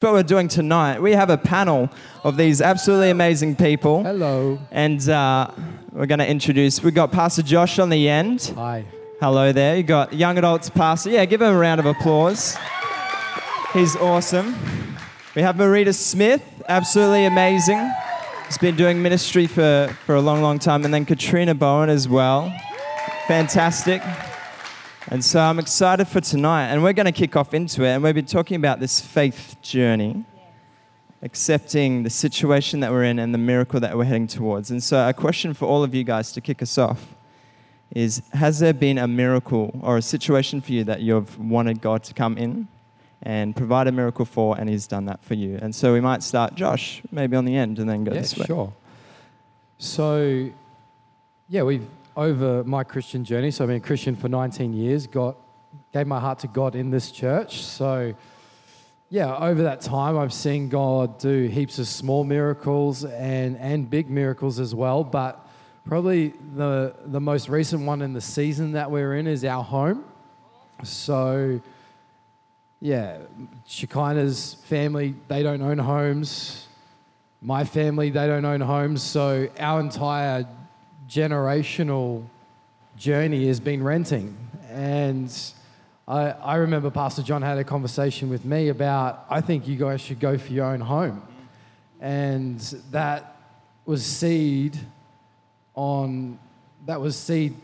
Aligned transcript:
what 0.00 0.14
we're 0.14 0.22
doing 0.22 0.48
tonight. 0.48 0.98
We 0.98 1.12
have 1.12 1.28
a 1.28 1.36
panel 1.36 1.90
of 2.24 2.38
these 2.38 2.62
absolutely 2.62 3.10
amazing 3.10 3.54
people. 3.54 4.02
Hello. 4.02 4.58
And 4.70 5.06
uh, 5.06 5.50
we're 5.92 6.06
going 6.06 6.20
to 6.20 6.26
introduce, 6.26 6.82
we've 6.82 6.94
got 6.94 7.12
Pastor 7.12 7.42
Josh 7.42 7.78
on 7.78 7.90
the 7.90 8.08
end. 8.08 8.50
Hi. 8.54 8.86
Hello 9.20 9.52
there. 9.52 9.76
You 9.76 9.82
got 9.82 10.14
young 10.14 10.38
adults 10.38 10.70
pastor. 10.70 11.10
Yeah, 11.10 11.26
give 11.26 11.42
him 11.42 11.54
a 11.54 11.58
round 11.58 11.80
of 11.80 11.84
applause. 11.84 12.56
He's 13.74 13.94
awesome. 13.96 14.56
We 15.36 15.42
have 15.42 15.56
Marita 15.56 15.94
Smith, 15.94 16.42
absolutely 16.66 17.26
amazing. 17.26 17.92
She's 18.46 18.56
been 18.56 18.76
doing 18.76 19.02
ministry 19.02 19.46
for, 19.46 19.94
for 20.06 20.14
a 20.14 20.20
long, 20.22 20.40
long 20.40 20.58
time. 20.58 20.86
And 20.86 20.94
then 20.94 21.04
Katrina 21.04 21.54
Bowen 21.54 21.90
as 21.90 22.08
well. 22.08 22.50
Fantastic. 23.28 24.00
And 25.12 25.24
so 25.24 25.40
I'm 25.40 25.58
excited 25.58 26.06
for 26.06 26.20
tonight. 26.20 26.66
And 26.68 26.84
we're 26.84 26.92
going 26.92 27.06
to 27.06 27.12
kick 27.12 27.34
off 27.34 27.52
into 27.52 27.82
it. 27.82 27.88
And 27.88 28.02
we've 28.04 28.14
been 28.14 28.26
talking 28.26 28.54
about 28.54 28.78
this 28.78 29.00
faith 29.00 29.56
journey, 29.60 30.24
accepting 31.20 32.04
the 32.04 32.10
situation 32.10 32.78
that 32.80 32.92
we're 32.92 33.02
in 33.02 33.18
and 33.18 33.34
the 33.34 33.38
miracle 33.38 33.80
that 33.80 33.96
we're 33.96 34.04
heading 34.04 34.28
towards. 34.28 34.70
And 34.70 34.80
so, 34.80 35.08
a 35.08 35.12
question 35.12 35.52
for 35.52 35.66
all 35.66 35.82
of 35.82 35.96
you 35.96 36.04
guys 36.04 36.30
to 36.32 36.40
kick 36.40 36.62
us 36.62 36.78
off 36.78 37.16
is 37.90 38.22
Has 38.34 38.60
there 38.60 38.72
been 38.72 38.98
a 38.98 39.08
miracle 39.08 39.76
or 39.82 39.96
a 39.96 40.02
situation 40.02 40.60
for 40.60 40.70
you 40.70 40.84
that 40.84 41.00
you've 41.00 41.36
wanted 41.40 41.80
God 41.80 42.04
to 42.04 42.14
come 42.14 42.38
in 42.38 42.68
and 43.22 43.54
provide 43.54 43.88
a 43.88 43.92
miracle 43.92 44.24
for, 44.24 44.56
and 44.60 44.70
He's 44.70 44.86
done 44.86 45.06
that 45.06 45.24
for 45.24 45.34
you? 45.34 45.58
And 45.60 45.74
so, 45.74 45.92
we 45.92 46.00
might 46.00 46.22
start, 46.22 46.54
Josh, 46.54 47.02
maybe 47.10 47.36
on 47.36 47.44
the 47.46 47.56
end, 47.56 47.80
and 47.80 47.90
then 47.90 48.04
go 48.04 48.12
Yeah, 48.12 48.20
this 48.20 48.38
way. 48.38 48.46
sure. 48.46 48.72
So, 49.78 50.50
yeah, 51.48 51.64
we've 51.64 51.86
over 52.20 52.62
my 52.64 52.84
Christian 52.84 53.24
journey. 53.24 53.50
So 53.50 53.64
I've 53.64 53.68
been 53.68 53.78
a 53.78 53.80
Christian 53.80 54.14
for 54.14 54.28
19 54.28 54.74
years. 54.74 55.06
Got 55.06 55.38
gave 55.92 56.06
my 56.06 56.20
heart 56.20 56.40
to 56.40 56.48
God 56.48 56.74
in 56.74 56.90
this 56.90 57.10
church. 57.10 57.62
So, 57.62 58.14
yeah, 59.08 59.36
over 59.38 59.62
that 59.62 59.80
time, 59.80 60.18
I've 60.18 60.32
seen 60.32 60.68
God 60.68 61.18
do 61.18 61.46
heaps 61.46 61.78
of 61.78 61.88
small 61.88 62.24
miracles 62.24 63.04
and 63.04 63.56
and 63.56 63.88
big 63.88 64.10
miracles 64.10 64.60
as 64.60 64.74
well. 64.74 65.02
But 65.02 65.44
probably 65.86 66.34
the 66.54 66.94
the 67.06 67.20
most 67.20 67.48
recent 67.48 67.86
one 67.86 68.02
in 68.02 68.12
the 68.12 68.20
season 68.20 68.72
that 68.72 68.90
we're 68.90 69.14
in 69.14 69.26
is 69.26 69.44
our 69.44 69.64
home. 69.64 70.04
So. 70.84 71.60
Yeah, 72.82 73.18
Shekinah's 73.66 74.54
family, 74.64 75.14
they 75.28 75.42
don't 75.42 75.60
own 75.60 75.76
homes. 75.76 76.66
My 77.42 77.62
family, 77.64 78.08
they 78.08 78.26
don't 78.26 78.46
own 78.46 78.62
homes. 78.62 79.02
So 79.02 79.48
our 79.58 79.80
entire 79.80 80.46
generational 81.10 82.24
journey 82.96 83.48
has 83.48 83.58
been 83.58 83.82
renting. 83.82 84.36
And 84.70 85.36
I, 86.06 86.30
I 86.30 86.54
remember 86.56 86.90
Pastor 86.90 87.22
John 87.22 87.42
had 87.42 87.58
a 87.58 87.64
conversation 87.64 88.30
with 88.30 88.44
me 88.44 88.68
about, 88.68 89.26
I 89.28 89.40
think 89.40 89.66
you 89.66 89.76
guys 89.76 90.00
should 90.00 90.20
go 90.20 90.38
for 90.38 90.52
your 90.52 90.66
own 90.66 90.80
home. 90.80 91.22
And 92.00 92.60
that 92.92 93.36
was 93.84 94.06
seed 94.06 94.78
on, 95.74 96.38
that 96.86 97.00
was 97.00 97.16
seed 97.16 97.56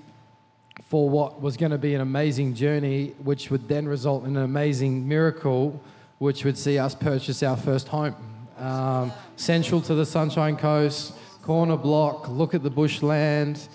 for 0.88 1.08
what 1.08 1.40
was 1.40 1.56
going 1.56 1.72
to 1.72 1.78
be 1.78 1.94
an 1.94 2.00
amazing 2.00 2.54
journey, 2.54 3.14
which 3.22 3.50
would 3.50 3.68
then 3.68 3.86
result 3.86 4.24
in 4.24 4.36
an 4.36 4.42
amazing 4.42 5.06
miracle, 5.06 5.80
which 6.18 6.44
would 6.44 6.58
see 6.58 6.78
us 6.78 6.94
purchase 6.94 7.42
our 7.42 7.56
first 7.56 7.88
home. 7.88 8.14
Um, 8.58 9.12
central 9.36 9.80
to 9.82 9.94
the 9.94 10.06
Sunshine 10.06 10.56
Coast, 10.56 11.12
corner 11.46 11.76
block, 11.76 12.28
look 12.28 12.54
at 12.54 12.64
the 12.64 12.70
bushland, 12.70 13.68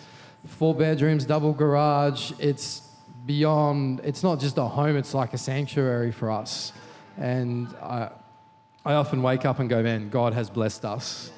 four 0.45 0.75
bedrooms, 0.75 1.23
double 1.25 1.53
garage. 1.53 2.33
It's 2.38 2.81
beyond, 3.25 4.02
it's 4.03 4.23
not 4.23 4.41
just 4.41 4.58
a 4.58 4.66
home, 4.66 4.97
it's 4.97 5.14
like 5.14 5.33
a 5.33 5.38
sanctuary 5.38 6.11
for 6.11 6.30
us. 6.31 6.73
And 7.17 7.69
I, 7.81 8.09
I 8.83 8.94
often 8.95 9.23
wake 9.23 9.45
up 9.45 9.59
and 9.59 9.69
go, 9.69 9.81
man, 9.81 10.09
God 10.09 10.33
has 10.33 10.49
blessed 10.49 10.83
us. 10.83 11.31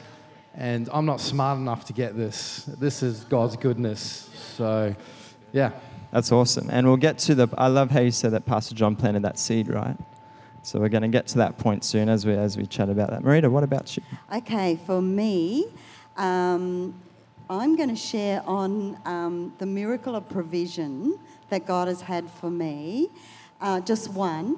And 0.56 0.90
I'm 0.92 1.06
not 1.06 1.22
smart 1.22 1.60
enough 1.60 1.86
to 1.86 1.94
get 1.94 2.18
this. 2.18 2.66
This 2.66 3.04
is 3.04 3.26
God's 3.26 3.56
goodness. 3.56 4.30
So, 4.58 4.96
yeah. 5.52 5.72
That's 6.12 6.32
awesome. 6.32 6.68
And 6.72 6.88
we'll 6.88 6.98
get 6.98 7.18
to 7.20 7.36
the. 7.36 7.48
I 7.58 7.68
love 7.68 7.90
how 7.90 8.00
you 8.00 8.12
said 8.12 8.32
that 8.32 8.46
Pastor 8.46 8.76
John 8.76 8.96
planted 8.96 9.24
that 9.24 9.40
seed, 9.40 9.68
right? 9.68 9.98
So 10.62 10.80
we're 10.80 10.90
going 10.90 11.02
to 11.02 11.08
get 11.08 11.26
to 11.28 11.40
that 11.40 11.58
point 11.58 11.84
soon 11.84 12.08
as 12.08 12.24
we 12.24 12.34
as 12.34 12.56
we 12.56 12.68
chat 12.68 12.88
about 12.90 13.10
that. 13.10 13.24
Marita, 13.24 13.50
what 13.50 13.64
about 13.64 13.98
you? 13.98 14.04
Okay, 14.32 14.80
for 14.86 15.02
me, 15.02 15.66
um, 16.18 16.94
I'm 17.50 17.76
going 17.76 17.90
to 17.90 17.96
share 17.96 18.42
on 18.48 18.98
um, 19.06 19.54
the 19.58 19.66
miracle 19.66 20.16
of 20.16 20.30
provision 20.30 21.20
that 21.50 21.68
God 21.68 21.88
has 21.88 22.02
had 22.02 22.30
for 22.30 22.50
me. 22.50 23.10
Uh, 23.62 23.80
just 23.80 24.10
one, 24.12 24.58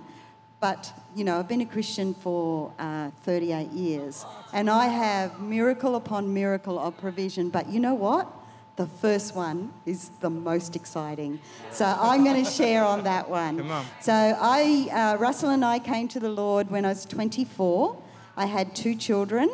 but 0.60 0.94
you 1.16 1.24
know, 1.24 1.40
I've 1.40 1.48
been 1.48 1.62
a 1.62 1.66
Christian 1.66 2.14
for 2.14 2.74
uh, 2.80 3.12
38 3.24 3.72
years, 3.72 4.26
and 4.54 4.70
I 4.70 4.86
have 4.88 5.40
miracle 5.40 5.96
upon 5.96 6.34
miracle 6.34 6.80
of 6.80 6.98
provision. 6.98 7.50
But 7.50 7.70
you 7.70 7.80
know 7.80 7.94
what? 7.94 8.32
The 8.76 8.88
first 8.88 9.36
one 9.36 9.72
is 9.86 10.10
the 10.20 10.30
most 10.30 10.76
exciting. 10.76 11.40
So 11.72 11.86
I'm 11.86 12.26
going 12.26 12.44
to 12.44 12.50
share 12.50 12.84
on 12.84 13.04
that 13.04 13.30
one. 13.30 13.58
Come 13.58 13.72
on. 13.72 13.86
So 14.02 14.12
I, 14.14 14.90
uh, 14.92 15.18
Russell 15.18 15.52
and 15.52 15.64
I 15.64 15.80
came 15.80 16.10
to 16.10 16.20
the 16.20 16.30
Lord 16.30 16.70
when 16.70 16.84
I 16.84 16.90
was 16.90 17.06
24. 17.06 17.96
I 18.36 18.46
had 18.48 18.76
two 18.76 18.96
children, 18.96 19.50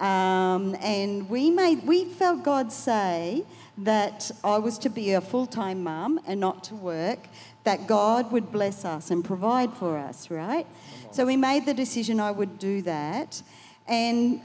um, 0.00 0.74
and 0.80 1.28
we 1.28 1.50
made 1.50 1.86
we 1.86 2.04
felt 2.04 2.42
God 2.42 2.72
say 2.72 3.44
that 3.78 4.30
I 4.42 4.58
was 4.58 4.78
to 4.78 4.88
be 4.88 5.12
a 5.12 5.20
full-time 5.20 5.82
mum 5.82 6.20
and 6.26 6.40
not 6.40 6.64
to 6.64 6.74
work. 6.74 7.18
That 7.64 7.86
God 7.86 8.32
would 8.32 8.50
bless 8.50 8.84
us 8.84 9.10
and 9.10 9.22
provide 9.22 9.72
for 9.74 9.98
us, 9.98 10.30
right? 10.30 10.66
So 11.12 11.26
we 11.26 11.36
made 11.36 11.66
the 11.66 11.74
decision 11.74 12.18
I 12.18 12.30
would 12.30 12.58
do 12.58 12.80
that, 12.82 13.42
and 13.86 14.40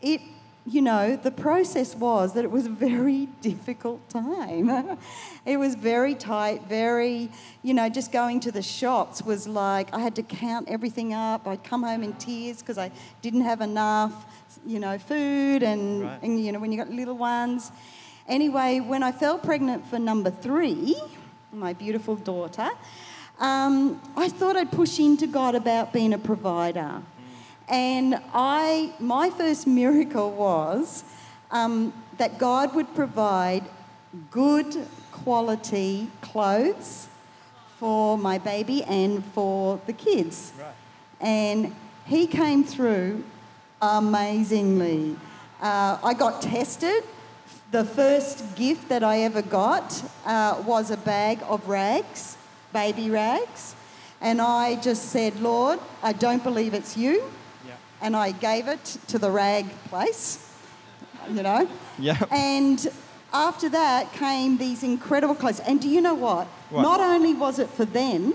it 0.00 0.20
you 0.66 0.80
know, 0.80 1.14
the 1.16 1.30
process 1.30 1.94
was 1.94 2.32
that 2.32 2.44
it 2.44 2.50
was 2.50 2.66
a 2.66 2.70
very 2.70 3.26
difficult 3.42 4.08
time. 4.08 4.98
it 5.46 5.58
was 5.58 5.74
very 5.74 6.14
tight, 6.14 6.62
very, 6.66 7.30
you 7.62 7.74
know, 7.74 7.88
just 7.88 8.12
going 8.12 8.40
to 8.40 8.52
the 8.52 8.62
shops 8.62 9.22
was 9.22 9.46
like 9.46 9.92
I 9.92 10.00
had 10.00 10.14
to 10.16 10.22
count 10.22 10.68
everything 10.68 11.12
up. 11.12 11.46
I'd 11.46 11.64
come 11.64 11.82
home 11.82 12.02
in 12.02 12.14
tears 12.14 12.60
because 12.60 12.78
I 12.78 12.90
didn't 13.20 13.42
have 13.42 13.60
enough, 13.60 14.24
you 14.66 14.78
know, 14.78 14.98
food 14.98 15.62
and, 15.62 16.02
Right. 16.02 16.18
and, 16.22 16.40
you 16.44 16.52
know, 16.52 16.58
when 16.58 16.72
you 16.72 16.78
got 16.78 16.90
little 16.90 17.16
ones. 17.16 17.70
Anyway, 18.28 18.80
when 18.80 19.02
I 19.02 19.12
fell 19.12 19.38
pregnant 19.38 19.86
for 19.86 19.98
number 19.98 20.30
three, 20.30 20.96
my 21.52 21.72
beautiful 21.72 22.16
daughter, 22.16 22.70
um, 23.38 24.00
I 24.16 24.28
thought 24.28 24.56
I'd 24.56 24.70
push 24.72 24.98
into 24.98 25.26
God 25.26 25.54
about 25.54 25.92
being 25.92 26.12
a 26.14 26.18
provider. 26.18 27.02
And 27.68 28.20
I, 28.32 28.92
my 28.98 29.30
first 29.30 29.66
miracle 29.66 30.30
was 30.30 31.04
um, 31.50 31.92
that 32.18 32.38
God 32.38 32.74
would 32.74 32.94
provide 32.94 33.64
good 34.30 34.86
quality 35.12 36.08
clothes 36.20 37.08
for 37.78 38.16
my 38.16 38.38
baby 38.38 38.82
and 38.84 39.24
for 39.24 39.80
the 39.86 39.92
kids. 39.92 40.52
And 41.20 41.74
He 42.06 42.26
came 42.26 42.64
through 42.64 43.24
amazingly. 43.98 45.16
Uh, 45.60 45.98
I 46.02 46.14
got 46.14 46.42
tested. 46.42 47.04
The 47.70 47.84
first 47.84 48.56
gift 48.56 48.88
that 48.88 49.02
I 49.02 49.20
ever 49.20 49.42
got 49.42 50.02
uh, 50.24 50.62
was 50.66 50.90
a 50.90 50.96
bag 50.96 51.40
of 51.48 51.68
rags, 51.68 52.36
baby 52.72 53.10
rags. 53.10 53.74
And 54.20 54.40
I 54.40 54.80
just 54.80 55.10
said, 55.10 55.40
Lord, 55.40 55.78
I 56.02 56.12
don't 56.12 56.42
believe 56.42 56.72
it's 56.72 56.96
you 56.96 57.22
and 58.04 58.14
I 58.14 58.32
gave 58.32 58.68
it 58.68 58.84
to 59.08 59.18
the 59.18 59.30
rag 59.30 59.66
place, 59.88 60.46
you 61.30 61.42
know. 61.42 61.66
Yeah. 61.98 62.22
And 62.30 62.86
after 63.32 63.70
that 63.70 64.12
came 64.12 64.58
these 64.58 64.82
incredible 64.82 65.34
clothes. 65.34 65.60
And 65.60 65.80
do 65.80 65.88
you 65.88 66.02
know 66.02 66.14
what? 66.14 66.46
What? 66.68 66.82
Not 66.82 67.00
only 67.00 67.32
was 67.32 67.58
it 67.58 67.70
for 67.70 67.86
them, 67.86 68.34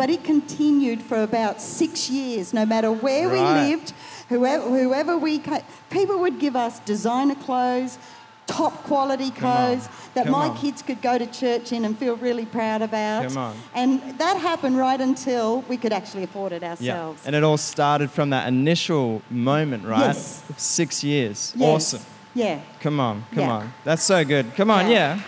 but 0.00 0.08
it 0.08 0.24
continued 0.24 1.02
for 1.02 1.22
about 1.22 1.60
six 1.60 2.08
years. 2.08 2.54
No 2.54 2.64
matter 2.64 2.90
where 2.90 3.28
Right. 3.28 3.36
we 3.36 3.70
lived, 3.70 3.92
whoever, 4.30 4.64
whoever 4.82 5.18
we 5.18 5.42
people 5.90 6.18
would 6.20 6.38
give 6.40 6.56
us 6.56 6.78
designer 6.86 7.34
clothes, 7.46 7.98
top 8.46 8.72
quality 8.84 9.30
clothes 9.30 9.84
that 10.14 10.24
Come 10.24 10.32
my 10.32 10.46
on. 10.48 10.56
kids 10.56 10.80
could 10.80 11.02
go 11.02 11.18
to 11.18 11.26
church 11.26 11.66
in 11.72 11.84
and 11.84 11.92
feel 11.98 12.16
really 12.16 12.46
proud 12.46 12.80
about. 12.80 13.28
Come 13.28 13.36
on. 13.36 13.54
And 13.74 14.00
that 14.16 14.36
happened 14.38 14.78
right 14.78 15.00
until 15.10 15.60
we 15.68 15.76
could 15.76 15.92
actually 15.92 16.24
afford 16.24 16.52
it 16.52 16.62
ourselves. 16.62 17.20
Yeah. 17.22 17.26
And 17.26 17.36
it 17.36 17.44
all 17.44 17.58
started 17.58 18.10
from 18.10 18.30
that 18.30 18.48
initial 18.48 19.20
moment, 19.30 19.84
right? 19.84 20.06
Yes. 20.14 20.42
Six 20.56 21.04
years. 21.04 21.52
Yes. 21.54 21.68
Awesome. 21.74 22.02
Yeah. 22.34 22.58
Come 22.80 23.00
on, 23.00 23.24
come 23.34 23.44
Yeah. 23.44 23.52
on. 23.58 23.72
That's 23.84 24.02
so 24.02 24.24
good. 24.24 24.46
Come 24.56 24.70
on, 24.70 24.88
Yeah. 24.88 25.16
yeah. 25.16 25.20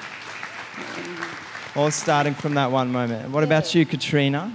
All 1.77 1.91
starting 1.91 2.35
from 2.35 2.55
that 2.55 2.71
one 2.73 2.91
moment. 2.91 3.31
What 3.31 3.45
about 3.45 3.75
you, 3.75 3.85
Katrina? 3.85 4.51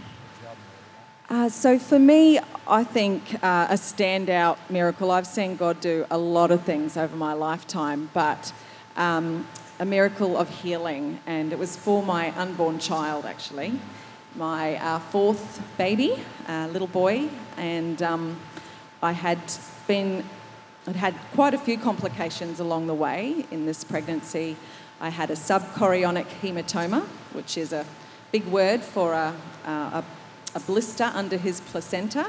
Uh, 1.29 1.50
so 1.50 1.77
for 1.77 2.00
me, 2.00 2.39
I 2.65 2.85
think 2.85 3.33
uh, 3.44 3.68
a 3.69 3.74
standout 3.74 4.57
miracle. 4.69 5.12
I've 5.12 5.27
seen 5.27 5.57
God 5.57 5.81
do 5.81 6.06
a 6.09 6.18
lot 6.18 6.51
of 6.51 6.63
things 6.63 6.95
over 6.95 7.18
my 7.18 7.33
lifetime, 7.33 8.09
but 8.13 8.53
um, 8.95 9.45
a 9.77 9.83
miracle 9.83 10.38
of 10.38 10.47
healing, 10.47 11.19
and 11.25 11.51
it 11.51 11.59
was 11.59 11.75
for 11.75 12.01
my 12.01 12.31
unborn 12.39 12.79
child 12.79 13.25
actually, 13.25 13.77
my 14.35 14.77
uh, 14.77 15.00
fourth 15.00 15.62
baby, 15.77 16.18
little 16.47 16.88
boy, 16.88 17.27
and 17.57 18.01
um, 18.01 18.39
I 19.03 19.12
had 19.12 19.39
been, 19.85 20.24
I'd 20.88 20.95
had 20.95 21.13
quite 21.33 21.53
a 21.53 21.59
few 21.59 21.77
complications 21.77 22.62
along 22.62 22.88
the 22.88 22.94
way 22.94 23.45
in 23.51 23.65
this 23.65 23.83
pregnancy. 23.83 24.56
I 25.01 25.09
had 25.09 25.29
a 25.29 25.35
subchorionic 25.35 26.27
hematoma, 26.41 27.01
which 27.33 27.57
is 27.57 27.74
a 27.74 27.85
big 28.31 28.45
word 28.45 28.81
for 28.81 29.12
a, 29.12 29.35
a, 29.65 29.69
a 29.69 30.06
blister 30.59 31.11
under 31.13 31.38
his 31.38 31.61
placenta. 31.61 32.27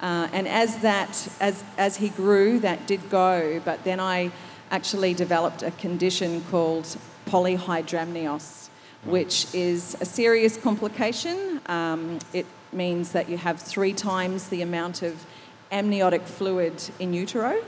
Uh, 0.00 0.28
and 0.32 0.46
as 0.46 0.78
that, 0.78 1.28
as, 1.40 1.64
as 1.78 1.96
he 1.96 2.10
grew, 2.10 2.58
that 2.60 2.86
did 2.86 3.08
go. 3.10 3.60
But 3.64 3.82
then 3.84 4.00
I 4.00 4.30
actually 4.70 5.14
developed 5.14 5.62
a 5.62 5.70
condition 5.72 6.42
called 6.50 6.96
polyhydramnios, 7.26 8.68
which 9.04 9.46
is 9.54 9.96
a 10.00 10.04
serious 10.04 10.56
complication. 10.56 11.60
Um, 11.66 12.18
it 12.32 12.46
means 12.72 13.12
that 13.12 13.28
you 13.28 13.38
have 13.38 13.60
three 13.60 13.92
times 13.92 14.48
the 14.48 14.62
amount 14.62 15.02
of 15.02 15.24
amniotic 15.72 16.22
fluid 16.22 16.82
in 16.98 17.12
utero. 17.12 17.62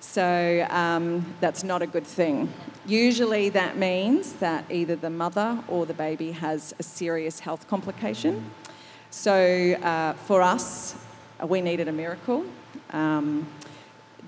So 0.00 0.66
um, 0.70 1.34
that's 1.40 1.64
not 1.64 1.82
a 1.82 1.86
good 1.86 2.06
thing. 2.06 2.52
Usually 2.86 3.48
that 3.50 3.76
means 3.76 4.34
that 4.34 4.64
either 4.70 4.96
the 4.96 5.10
mother 5.10 5.62
or 5.68 5.86
the 5.86 5.94
baby 5.94 6.32
has 6.32 6.74
a 6.78 6.82
serious 6.82 7.40
health 7.40 7.68
complication. 7.68 8.50
So 9.10 9.72
uh, 9.82 10.12
for 10.12 10.42
us, 10.42 10.94
we 11.46 11.62
needed 11.62 11.88
a 11.88 11.92
miracle. 11.92 12.44
Um, 12.90 13.48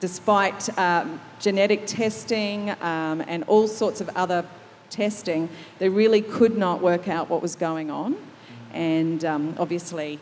despite 0.00 0.76
um, 0.78 1.20
genetic 1.38 1.86
testing 1.86 2.70
um, 2.80 3.22
and 3.26 3.44
all 3.44 3.68
sorts 3.68 4.00
of 4.00 4.08
other 4.16 4.46
testing, 4.88 5.50
they 5.78 5.90
really 5.90 6.22
could 6.22 6.56
not 6.56 6.80
work 6.80 7.08
out 7.08 7.28
what 7.28 7.42
was 7.42 7.56
going 7.56 7.90
on. 7.90 8.16
And 8.72 9.22
um, 9.24 9.54
obviously, 9.58 10.18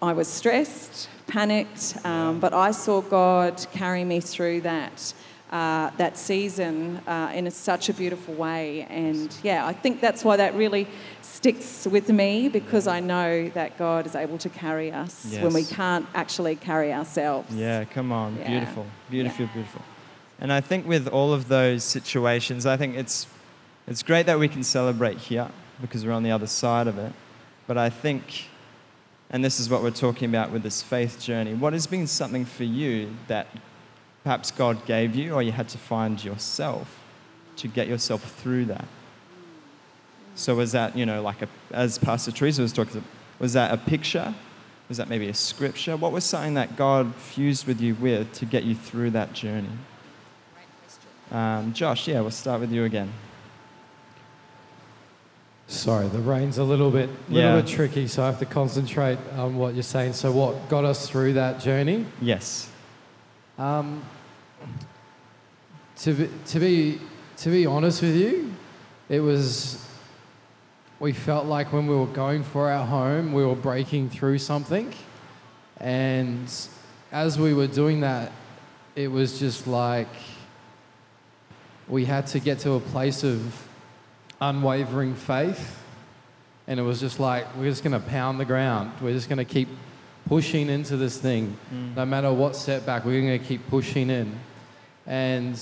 I 0.00 0.12
was 0.12 0.28
stressed, 0.28 1.08
panicked, 1.26 1.96
um, 2.04 2.38
but 2.38 2.54
I 2.54 2.70
saw 2.70 3.00
God 3.00 3.66
carry 3.72 4.04
me 4.04 4.20
through 4.20 4.60
that. 4.60 5.14
Uh, 5.50 5.90
that 5.96 6.16
season 6.16 6.96
uh, 7.08 7.32
in 7.34 7.44
a, 7.48 7.50
such 7.50 7.88
a 7.88 7.92
beautiful 7.92 8.32
way. 8.34 8.86
And 8.88 9.36
yeah, 9.42 9.66
I 9.66 9.72
think 9.72 10.00
that's 10.00 10.22
why 10.24 10.36
that 10.36 10.54
really 10.54 10.86
sticks 11.22 11.88
with 11.90 12.08
me 12.08 12.48
because 12.48 12.86
I 12.86 13.00
know 13.00 13.48
that 13.48 13.76
God 13.76 14.06
is 14.06 14.14
able 14.14 14.38
to 14.38 14.48
carry 14.48 14.92
us 14.92 15.26
Yes. 15.28 15.42
when 15.42 15.52
we 15.52 15.64
can't 15.64 16.06
actually 16.14 16.54
carry 16.54 16.92
ourselves. 16.92 17.52
Yeah, 17.52 17.84
come 17.84 18.12
on. 18.12 18.36
Yeah. 18.36 18.48
Beautiful. 18.48 18.86
Beautiful, 19.10 19.46
beautiful. 19.52 19.82
And 20.38 20.52
I 20.52 20.60
think 20.60 20.86
with 20.86 21.08
all 21.08 21.32
of 21.32 21.48
those 21.48 21.82
situations, 21.82 22.64
I 22.64 22.76
think 22.76 22.94
it's 22.96 23.26
it's 23.88 24.04
great 24.04 24.26
that 24.26 24.38
we 24.38 24.46
can 24.48 24.62
celebrate 24.62 25.18
here 25.18 25.48
because 25.80 26.06
we're 26.06 26.12
on 26.12 26.22
the 26.22 26.30
other 26.30 26.46
side 26.46 26.86
of 26.86 26.96
it. 26.96 27.12
But 27.66 27.76
I 27.76 27.90
think 27.90 28.44
and 29.30 29.44
this 29.44 29.58
is 29.58 29.68
what 29.68 29.82
we're 29.82 29.90
talking 29.90 30.28
about 30.28 30.52
with 30.52 30.62
this 30.62 30.80
faith 30.80 31.20
journey. 31.20 31.54
What 31.54 31.72
has 31.72 31.88
been 31.88 32.06
something 32.06 32.44
for 32.44 32.64
you 32.64 33.16
that 33.26 33.48
perhaps 34.24 34.50
God 34.50 34.84
gave 34.86 35.14
you 35.14 35.34
or 35.34 35.42
you 35.42 35.52
had 35.52 35.68
to 35.70 35.78
find 35.78 36.22
yourself 36.22 36.98
to 37.56 37.68
get 37.68 37.88
yourself 37.88 38.22
through 38.40 38.66
that? 38.66 38.84
So 40.34 40.54
was 40.54 40.72
that, 40.72 40.96
you 40.96 41.04
know, 41.06 41.22
like 41.22 41.42
a, 41.42 41.48
as 41.72 41.98
Pastor 41.98 42.30
Teresa 42.32 42.62
was 42.62 42.72
talking, 42.72 43.02
was 43.38 43.52
that 43.54 43.72
a 43.72 43.76
picture? 43.76 44.34
Was 44.88 44.96
that 44.96 45.08
maybe 45.08 45.28
a 45.28 45.34
scripture? 45.34 45.96
What 45.96 46.12
was 46.12 46.24
something 46.24 46.54
that 46.54 46.76
God 46.76 47.14
fused 47.14 47.66
with 47.66 47.80
you 47.80 47.94
with 47.94 48.32
to 48.34 48.44
get 48.46 48.64
you 48.64 48.74
through 48.74 49.10
that 49.10 49.32
journey? 49.32 49.68
Um, 51.30 51.72
Josh, 51.72 52.08
yeah, 52.08 52.20
we'll 52.20 52.30
start 52.32 52.60
with 52.60 52.72
you 52.72 52.84
again. 52.84 53.12
Sorry, 55.68 56.08
the 56.08 56.18
rain's 56.18 56.58
a 56.58 56.64
little 56.64 56.90
bit, 56.90 57.08
little 57.28 57.50
Yeah. 57.50 57.60
bit 57.60 57.68
tricky, 57.70 58.08
so 58.08 58.24
I 58.24 58.26
have 58.26 58.40
to 58.40 58.46
concentrate 58.46 59.18
on 59.36 59.56
what 59.56 59.74
you're 59.74 59.84
saying. 59.84 60.14
So, 60.14 60.32
what 60.32 60.68
got 60.68 60.84
us 60.84 61.08
through 61.08 61.34
that 61.34 61.60
journey? 61.60 62.06
Yes. 62.20 62.68
Um, 63.60 64.02
to 65.98 66.14
be, 66.14 66.30
to 66.46 66.58
be 66.58 66.98
to 67.36 67.50
be 67.50 67.66
honest 67.66 68.00
with 68.00 68.16
you, 68.16 68.54
it 69.10 69.20
was. 69.20 69.86
We 70.98 71.12
felt 71.12 71.44
like 71.44 71.70
when 71.70 71.86
we 71.86 71.94
were 71.94 72.06
going 72.06 72.42
for 72.42 72.70
our 72.70 72.86
home, 72.86 73.34
we 73.34 73.44
were 73.44 73.54
breaking 73.54 74.08
through 74.08 74.38
something, 74.38 74.90
and 75.76 76.50
as 77.12 77.38
we 77.38 77.52
were 77.52 77.66
doing 77.66 78.00
that, 78.00 78.32
it 78.96 79.08
was 79.08 79.38
just 79.38 79.66
like 79.66 80.08
we 81.86 82.06
had 82.06 82.28
to 82.28 82.40
get 82.40 82.60
to 82.60 82.72
a 82.72 82.80
place 82.80 83.24
of 83.24 83.68
unwavering 84.40 85.14
faith, 85.14 85.82
and 86.66 86.80
it 86.80 86.82
was 86.82 86.98
just 86.98 87.20
like 87.20 87.44
we're 87.56 87.68
just 87.68 87.84
going 87.84 87.92
to 87.92 88.08
pound 88.08 88.40
the 88.40 88.46
ground. 88.46 88.90
We're 89.02 89.12
just 89.12 89.28
going 89.28 89.36
to 89.36 89.44
keep 89.44 89.68
pushing 90.26 90.68
into 90.68 90.96
this 90.96 91.18
thing, 91.18 91.56
no 91.96 92.04
matter 92.04 92.32
what 92.32 92.54
setback. 92.56 93.04
We're 93.04 93.20
going 93.20 93.38
to 93.38 93.44
keep 93.44 93.66
pushing 93.68 94.10
in, 94.10 94.38
and 95.06 95.58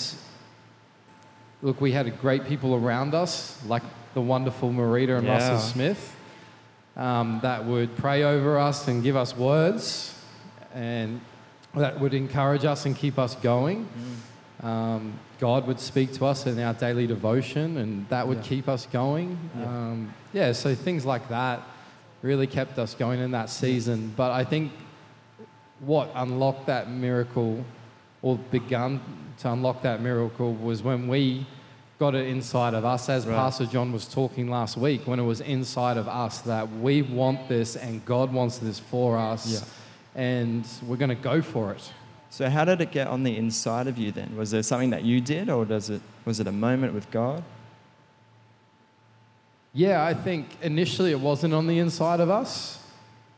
look, 1.62 1.80
we 1.80 1.92
had 1.92 2.20
great 2.20 2.44
people 2.46 2.74
around 2.74 3.14
us, 3.14 3.58
like 3.66 3.82
the 4.14 4.20
wonderful 4.20 4.70
Marita 4.70 5.18
and 5.18 5.26
Yeah. 5.26 5.34
Russell 5.34 5.58
Smith, 5.58 6.16
um, 6.96 7.40
that 7.42 7.64
would 7.64 7.96
pray 7.96 8.22
over 8.24 8.58
us 8.58 8.88
and 8.88 9.02
give 9.02 9.16
us 9.16 9.36
words, 9.36 10.14
and 10.74 11.20
that 11.74 12.00
would 12.00 12.14
encourage 12.14 12.64
us 12.64 12.84
and 12.86 12.96
keep 12.96 13.18
us 13.18 13.34
going. 13.36 13.86
Um, 14.62 15.12
God 15.38 15.66
would 15.68 15.78
speak 15.78 16.12
to 16.14 16.26
us 16.26 16.46
in 16.46 16.58
our 16.58 16.74
daily 16.74 17.06
devotion, 17.06 17.76
and 17.76 18.08
that 18.08 18.26
would 18.26 18.38
Yeah. 18.38 18.42
keep 18.44 18.68
us 18.68 18.86
going. 18.92 19.38
Yeah. 19.58 19.64
Um, 19.66 20.14
yeah, 20.32 20.52
so 20.52 20.74
things 20.74 21.06
like 21.06 21.28
that 21.28 21.62
really 22.22 22.46
kept 22.46 22.78
us 22.78 22.94
going 22.94 23.20
in 23.20 23.30
that 23.32 23.50
season. 23.50 24.12
But 24.16 24.32
I 24.32 24.44
think 24.44 24.72
what 25.80 26.10
unlocked 26.14 26.66
that 26.66 26.90
miracle, 26.90 27.64
or 28.22 28.38
begun 28.50 29.00
to 29.38 29.52
unlock 29.52 29.82
that 29.82 30.00
miracle, 30.00 30.54
was 30.54 30.82
when 30.82 31.06
we 31.08 31.46
got 31.98 32.14
it 32.14 32.26
inside 32.28 32.74
of 32.74 32.84
us, 32.84 33.08
as 33.08 33.26
Right. 33.26 33.34
Pastor 33.36 33.66
John 33.66 33.92
was 33.92 34.06
talking 34.06 34.48
last 34.48 34.76
week, 34.76 35.06
when 35.06 35.18
it 35.18 35.24
was 35.24 35.40
inside 35.40 35.96
of 35.96 36.08
us 36.08 36.40
that 36.42 36.70
we 36.80 37.02
want 37.02 37.48
this 37.48 37.76
and 37.76 38.04
God 38.04 38.32
wants 38.32 38.58
this 38.58 38.78
for 38.78 39.16
us, 39.18 39.64
Yeah. 40.14 40.20
and 40.20 40.66
we're 40.86 40.96
going 40.96 41.08
to 41.08 41.14
go 41.16 41.42
for 41.42 41.72
it. 41.72 41.92
So 42.30 42.48
how 42.50 42.64
did 42.64 42.80
it 42.80 42.92
get 42.92 43.08
on 43.08 43.22
the 43.22 43.36
inside 43.36 43.86
of 43.86 43.98
you 43.98 44.12
then? 44.12 44.36
Was 44.36 44.50
there 44.50 44.62
something 44.62 44.90
that 44.90 45.02
you 45.02 45.20
did 45.20 45.48
or 45.48 45.64
does 45.64 45.90
it 45.90 46.00
was 46.24 46.40
it 46.40 46.46
a 46.46 46.52
moment 46.52 46.92
with 46.94 47.10
God? 47.10 47.42
Yeah, 49.78 50.04
I 50.04 50.12
think 50.12 50.48
initially 50.60 51.12
it 51.12 51.20
wasn't 51.20 51.54
on 51.54 51.68
the 51.68 51.78
inside 51.78 52.18
of 52.18 52.30
us. 52.30 52.82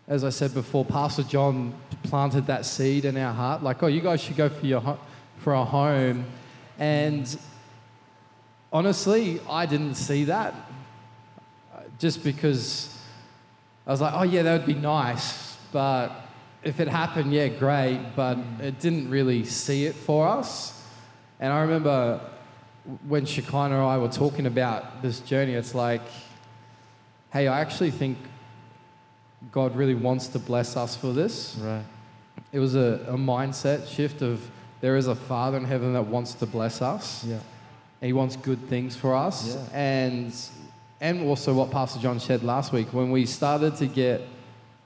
As 0.08 0.24
I 0.24 0.30
said 0.30 0.54
before, 0.54 0.86
Pastor 0.86 1.22
John 1.22 1.74
planted 2.04 2.46
that 2.46 2.64
seed 2.64 3.04
in 3.04 3.18
our 3.18 3.34
heart, 3.34 3.62
like, 3.62 3.82
oh, 3.82 3.88
you 3.88 4.00
guys 4.00 4.22
should 4.22 4.38
go 4.38 4.48
for 4.48 4.64
your 4.64 4.80
ho- 4.80 4.98
for 5.36 5.52
a 5.52 5.62
home, 5.62 6.24
and 6.78 7.38
honestly, 8.72 9.38
I 9.50 9.66
didn't 9.66 9.96
see 9.96 10.24
that. 10.24 10.54
Just 11.98 12.24
because 12.24 12.98
I 13.86 13.90
was 13.90 14.00
like, 14.00 14.14
oh 14.14 14.22
yeah, 14.22 14.42
that 14.44 14.60
would 14.60 14.66
be 14.66 14.80
nice, 14.80 15.58
but 15.72 16.10
if 16.62 16.80
it 16.80 16.88
happened, 16.88 17.34
yeah, 17.34 17.48
great, 17.48 18.00
but 18.16 18.38
it 18.62 18.80
didn't 18.80 19.10
really 19.10 19.44
see 19.44 19.84
it 19.84 19.94
for 19.94 20.26
us. 20.26 20.82
And 21.38 21.52
I 21.52 21.60
remember 21.60 22.18
when 23.06 23.26
Shekinah 23.26 23.74
and 23.74 23.84
I 23.84 23.98
were 23.98 24.08
talking 24.08 24.46
about 24.46 25.02
this 25.02 25.20
journey, 25.20 25.52
it's 25.52 25.74
like, 25.74 26.00
hey, 27.32 27.48
I 27.48 27.60
actually 27.60 27.90
think 27.90 28.18
God 29.52 29.76
really 29.76 29.94
wants 29.94 30.28
to 30.28 30.38
bless 30.38 30.76
us 30.76 30.96
for 30.96 31.12
this. 31.12 31.56
Right. 31.60 31.84
It 32.52 32.58
was 32.58 32.74
a, 32.74 33.04
a 33.08 33.16
mindset 33.16 33.88
shift 33.88 34.22
of 34.22 34.50
there 34.80 34.96
is 34.96 35.06
a 35.06 35.14
Father 35.14 35.56
in 35.56 35.64
heaven 35.64 35.92
that 35.92 36.06
wants 36.06 36.34
to 36.34 36.46
bless 36.46 36.82
us. 36.82 37.24
Yeah. 37.24 37.38
He 38.00 38.12
wants 38.12 38.36
good 38.36 38.68
things 38.68 38.96
for 38.96 39.14
us. 39.14 39.54
Yeah. 39.54 39.78
And 39.78 40.34
and 41.02 41.26
also 41.26 41.54
what 41.54 41.70
Pastor 41.70 42.00
John 42.00 42.20
said 42.20 42.42
last 42.42 42.72
week, 42.72 42.92
when 42.92 43.10
we 43.10 43.24
started 43.24 43.76
to 43.76 43.86
get 43.86 44.22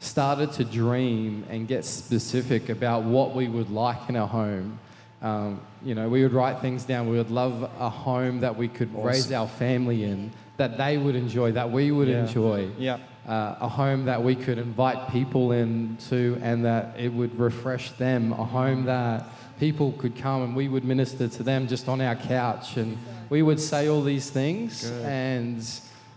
started 0.04 0.52
to 0.52 0.64
dream 0.64 1.44
and 1.48 1.66
get 1.66 1.84
specific 1.84 2.68
about 2.68 3.04
what 3.04 3.34
we 3.34 3.48
would 3.48 3.70
like 3.70 4.08
in 4.08 4.16
our 4.16 4.28
home. 4.28 4.78
Um, 5.22 5.60
you 5.82 5.94
know, 5.94 6.08
we 6.08 6.22
would 6.22 6.32
write 6.32 6.60
things 6.60 6.84
down. 6.84 7.08
We 7.08 7.16
would 7.16 7.30
love 7.30 7.62
a 7.62 7.88
home 7.88 8.40
that 8.40 8.56
we 8.56 8.68
could 8.68 8.94
raise 8.94 9.32
our 9.32 9.48
family 9.48 10.04
in, 10.04 10.30
that 10.56 10.78
they 10.78 10.96
would 10.96 11.16
enjoy, 11.16 11.52
that 11.52 11.70
we 11.70 11.90
would 11.90 12.08
Yeah. 12.08 12.26
enjoy. 12.26 12.68
Yeah. 12.78 12.98
Uh, 13.26 13.56
a 13.60 13.68
home 13.68 14.04
that 14.04 14.22
we 14.22 14.34
could 14.34 14.58
invite 14.58 15.10
people 15.10 15.52
into 15.52 16.38
and 16.42 16.64
that 16.64 16.94
it 16.98 17.12
would 17.12 17.38
refresh 17.38 17.90
them. 17.92 18.32
A 18.32 18.44
home 18.44 18.84
that 18.84 19.26
people 19.58 19.92
could 19.92 20.14
come 20.16 20.42
and 20.42 20.54
we 20.54 20.68
would 20.68 20.84
minister 20.84 21.26
to 21.28 21.42
them 21.42 21.66
just 21.66 21.88
on 21.88 22.00
our 22.00 22.16
couch. 22.16 22.76
And 22.76 22.98
we 23.30 23.40
would 23.42 23.58
say 23.60 23.88
all 23.88 24.02
these 24.02 24.28
things 24.30 24.88
Good. 24.90 25.04
and 25.06 25.70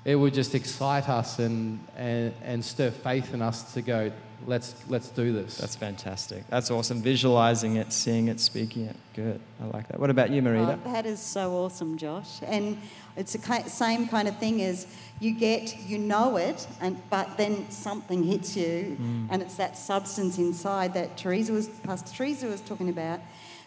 it 0.04 0.16
would 0.16 0.34
just 0.34 0.54
excite 0.54 1.08
us 1.08 1.40
and, 1.40 1.80
and, 1.98 2.34
and 2.44 2.64
stir 2.64 2.92
faith 2.92 3.34
in 3.34 3.42
us 3.42 3.74
to 3.74 3.82
go, 3.82 4.12
let's 4.46 4.76
let's 4.88 5.10
do 5.10 5.34
this. 5.34 5.58
That's 5.58 5.76
fantastic. 5.76 6.48
That's 6.48 6.70
awesome. 6.70 7.02
Visualizing 7.02 7.78
it, 7.78 7.92
seeing 7.92 8.28
it, 8.28 8.40
speaking 8.40 8.86
it. 8.86 8.96
Good. 9.16 9.40
I 9.62 9.66
like 9.66 9.88
that. 9.88 10.00
What 10.00 10.10
about 10.10 10.30
you, 10.30 10.42
Marita? 10.42 10.80
Oh, 10.86 10.94
that 10.94 11.06
is 11.06 11.20
so 11.20 11.54
awesome, 11.54 11.98
Josh. 11.98 12.40
And 12.46 12.80
it's 13.16 13.34
the 13.34 13.64
same 13.68 14.08
kind 14.08 14.28
of 14.28 14.38
thing 14.38 14.62
as 14.62 14.86
you 15.20 15.34
get, 15.34 15.76
you 15.88 15.98
know 15.98 16.38
it, 16.38 16.68
and 16.80 17.02
but 17.10 17.38
then 17.38 17.70
something 17.72 18.24
hits 18.24 18.56
you, 18.56 18.96
and 19.32 19.42
it's 19.42 19.56
that 19.56 19.76
substance 19.78 20.38
inside 20.38 20.94
that 20.94 21.18
Teresa 21.18 21.54
was, 21.54 21.70
Pastor 21.70 22.14
Teresa 22.16 22.48
was 22.48 22.62
talking 22.62 22.90
about. 22.90 23.20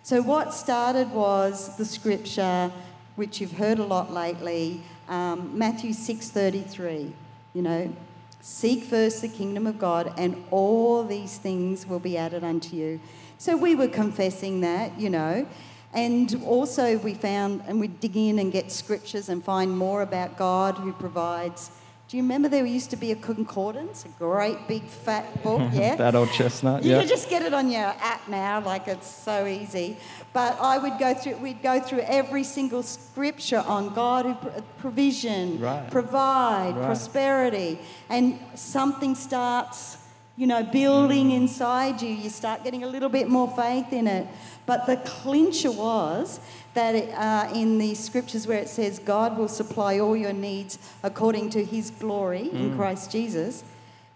So 0.02 0.22
what 0.22 0.54
started 0.54 1.10
was 1.10 1.76
the 1.76 1.84
scripture, 1.84 2.70
which 3.16 3.40
you've 3.40 3.52
heard 3.52 3.80
a 3.80 3.84
lot 3.84 4.12
lately, 4.12 4.82
um, 5.08 5.58
Matthew 5.58 5.92
six 5.92 6.30
thirty 6.30 6.62
three. 6.62 7.12
You 7.52 7.62
know, 7.62 7.92
seek 8.40 8.84
first 8.84 9.22
the 9.22 9.28
kingdom 9.28 9.66
of 9.66 9.78
God, 9.78 10.12
and 10.16 10.42
all 10.50 11.04
these 11.04 11.38
things 11.38 11.86
will 11.86 11.98
be 11.98 12.16
added 12.16 12.44
unto 12.44 12.76
you. 12.76 13.00
So 13.38 13.56
we 13.56 13.74
were 13.74 13.88
confessing 13.88 14.60
that, 14.60 14.98
you 14.98 15.10
know. 15.10 15.46
And 15.92 16.40
also, 16.44 16.98
we 16.98 17.14
found, 17.14 17.62
and 17.66 17.80
we 17.80 17.88
dig 17.88 18.16
in 18.16 18.38
and 18.38 18.52
get 18.52 18.70
scriptures 18.70 19.28
and 19.28 19.42
find 19.42 19.76
more 19.76 20.02
about 20.02 20.36
God 20.36 20.76
who 20.76 20.92
provides. 20.92 21.70
Do 22.10 22.16
you 22.16 22.24
remember 22.24 22.48
there 22.48 22.66
used 22.66 22.90
to 22.90 22.96
be 22.96 23.12
a 23.12 23.14
concordance, 23.14 24.04
a 24.04 24.08
great 24.18 24.66
big 24.66 24.82
fat 24.82 25.44
book? 25.44 25.60
Yeah. 25.72 25.94
that 25.94 26.16
old 26.16 26.32
chestnut. 26.32 26.82
You 26.82 26.90
Yeah. 26.90 26.98
can 26.98 27.08
just 27.08 27.30
get 27.30 27.42
it 27.42 27.54
on 27.54 27.70
your 27.70 27.94
app 28.00 28.26
now, 28.26 28.60
like 28.60 28.88
it's 28.88 29.06
so 29.06 29.46
easy. 29.46 29.96
But 30.32 30.58
I 30.60 30.78
would 30.78 30.98
go 30.98 31.14
through, 31.14 31.36
we'd 31.36 31.62
go 31.62 31.78
through 31.78 32.00
every 32.00 32.42
single 32.42 32.82
scripture 32.82 33.62
on 33.64 33.94
God 33.94 34.26
who 34.26 34.34
pro- 34.34 34.60
provision, 34.78 35.60
Right. 35.60 35.88
provide, 35.88 36.74
Right. 36.74 36.84
prosperity, 36.86 37.78
and 38.08 38.40
something 38.56 39.14
starts, 39.14 39.96
you 40.36 40.48
know, 40.48 40.64
building 40.64 41.30
mm. 41.30 41.36
inside 41.36 42.02
you. 42.02 42.08
You 42.08 42.28
start 42.30 42.64
getting 42.64 42.82
a 42.82 42.88
little 42.88 43.08
bit 43.08 43.28
more 43.28 43.46
faith 43.46 43.92
in 43.92 44.08
it. 44.08 44.26
But 44.66 44.86
the 44.86 44.96
clincher 44.96 45.70
was 45.70 46.40
that 46.74 46.94
uh, 46.94 47.52
in 47.54 47.78
the 47.78 47.94
scriptures 47.94 48.46
where 48.46 48.58
it 48.58 48.68
says 48.68 48.98
God 48.98 49.36
will 49.36 49.48
supply 49.48 49.98
all 49.98 50.16
your 50.16 50.32
needs 50.32 50.78
according 51.02 51.50
to 51.50 51.64
His 51.64 51.90
glory 51.90 52.50
in 52.50 52.76
Christ 52.76 53.10
Jesus, 53.10 53.64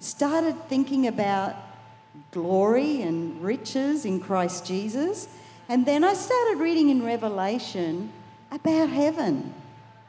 started 0.00 0.68
thinking 0.68 1.06
about 1.06 1.56
glory 2.30 3.02
and 3.02 3.42
riches 3.42 4.04
in 4.04 4.20
Christ 4.20 4.66
Jesus. 4.66 5.28
And 5.68 5.86
then 5.86 6.04
I 6.04 6.14
started 6.14 6.58
reading 6.58 6.90
in 6.90 7.04
Revelation 7.04 8.12
about 8.52 8.90
heaven, 8.90 9.52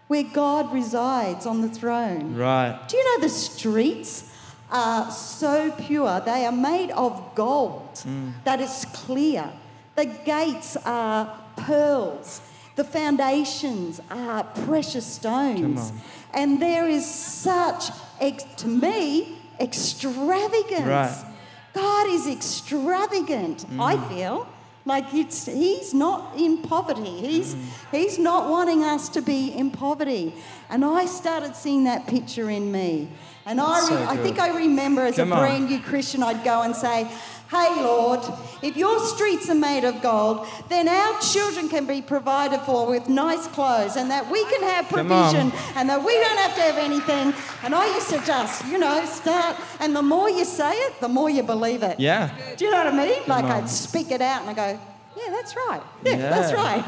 where 0.08 0.24
God 0.24 0.72
resides 0.74 1.46
on 1.46 1.62
the 1.62 1.70
throne. 1.70 2.36
Right. 2.36 2.80
Do 2.88 2.98
you 2.98 3.04
know 3.06 3.22
the 3.22 3.30
streets 3.30 4.32
are 4.70 5.10
so 5.10 5.72
pure? 5.72 6.20
They 6.22 6.46
are 6.46 6.52
made 6.52 6.92
of 6.92 7.34
gold, 7.34 8.04
that 8.44 8.60
is 8.60 8.86
clear. 8.94 9.52
The 9.96 10.06
gates 10.06 10.78
are 10.86 11.40
pearls. 11.58 12.42
The 12.76 12.84
foundations 12.84 14.02
are 14.12 14.44
precious 14.66 15.06
stones. 15.06 15.94
And 16.34 16.62
there 16.62 16.88
is 16.88 17.06
such, 17.06 17.90
ex- 18.20 18.44
to 18.58 18.68
me, 18.68 19.38
extravagance. 19.60 20.86
Right. 20.86 21.26
God 21.74 22.10
is 22.10 22.28
extravagant, 22.28 23.66
I 23.80 23.96
mm. 23.96 24.10
feel. 24.10 24.48
Like 24.86 25.14
it's, 25.14 25.46
he's 25.46 25.94
not 25.94 26.38
in 26.38 26.60
poverty. 26.60 27.10
He's, 27.20 27.56
mm. 27.56 27.64
he's 27.92 28.20
not 28.20 28.50
wanting 28.50 28.84
us 28.84 29.10
to 29.10 29.22
be 29.22 29.52
in 29.52 29.72
poverty. 29.72 30.34
And 30.70 30.86
I 30.86 31.06
started 31.06 31.56
seeing 31.56 31.86
that 31.86 32.08
picture 32.08 32.50
in 32.50 32.72
me. 32.72 33.10
And 33.46 33.60
I, 33.62 33.80
re- 33.80 33.88
so 33.88 34.04
I 34.04 34.18
think 34.18 34.40
I 34.40 34.56
remember 34.56 35.02
as 35.02 35.16
Come 35.16 35.32
a 35.32 35.36
on. 35.36 35.42
brand 35.42 35.70
new 35.70 35.80
Christian, 35.80 36.24
I'd 36.24 36.44
go 36.44 36.62
and 36.62 36.76
say, 36.76 37.10
Hey 37.50 37.82
Lord, 37.82 38.22
if 38.64 38.76
your 38.76 39.00
streets 39.00 39.50
are 39.50 39.56
made 39.56 39.84
of 39.84 40.02
gold, 40.02 40.48
then 40.68 40.88
our 40.88 41.20
children 41.22 41.70
can 41.70 41.86
be 41.86 42.02
provided 42.02 42.60
for 42.62 42.88
with 42.88 43.08
nice 43.08 43.46
clothes 43.48 43.96
and 43.98 44.10
that 44.10 44.30
we 44.32 44.44
can 44.46 44.64
have 44.64 44.90
provision 44.90 45.52
and 45.76 45.88
that 45.90 46.04
we 46.04 46.14
don't 46.14 46.38
have 46.38 46.56
to 46.56 46.62
have 46.62 46.78
anything. 46.78 47.34
And 47.64 47.76
I 47.76 47.86
used 47.94 48.10
to 48.10 48.18
just, 48.26 48.66
you 48.66 48.80
know, 48.80 49.06
start, 49.06 49.58
and 49.80 49.96
the 49.96 50.02
more 50.02 50.30
you 50.30 50.44
say 50.44 50.72
it, 50.72 51.00
the 51.00 51.08
more 51.08 51.30
you 51.30 51.44
believe 51.44 51.84
it. 51.84 52.00
Yeah. 52.00 52.36
Do 52.58 52.66
you 52.66 52.72
know 52.72 52.84
what 52.84 52.94
I 52.94 52.98
mean? 53.06 53.22
Like 53.28 53.46
on. 53.46 53.52
I'd 53.52 53.70
speak 53.70 54.10
it 54.12 54.22
out 54.22 54.42
and 54.42 54.50
I 54.50 54.54
go, 54.54 54.80
yeah, 55.16 55.30
that's 55.32 55.56
right. 55.56 55.82
Yeah, 56.04 56.12
Yeah. 56.18 56.30
that's 56.30 56.54
right. 56.54 56.84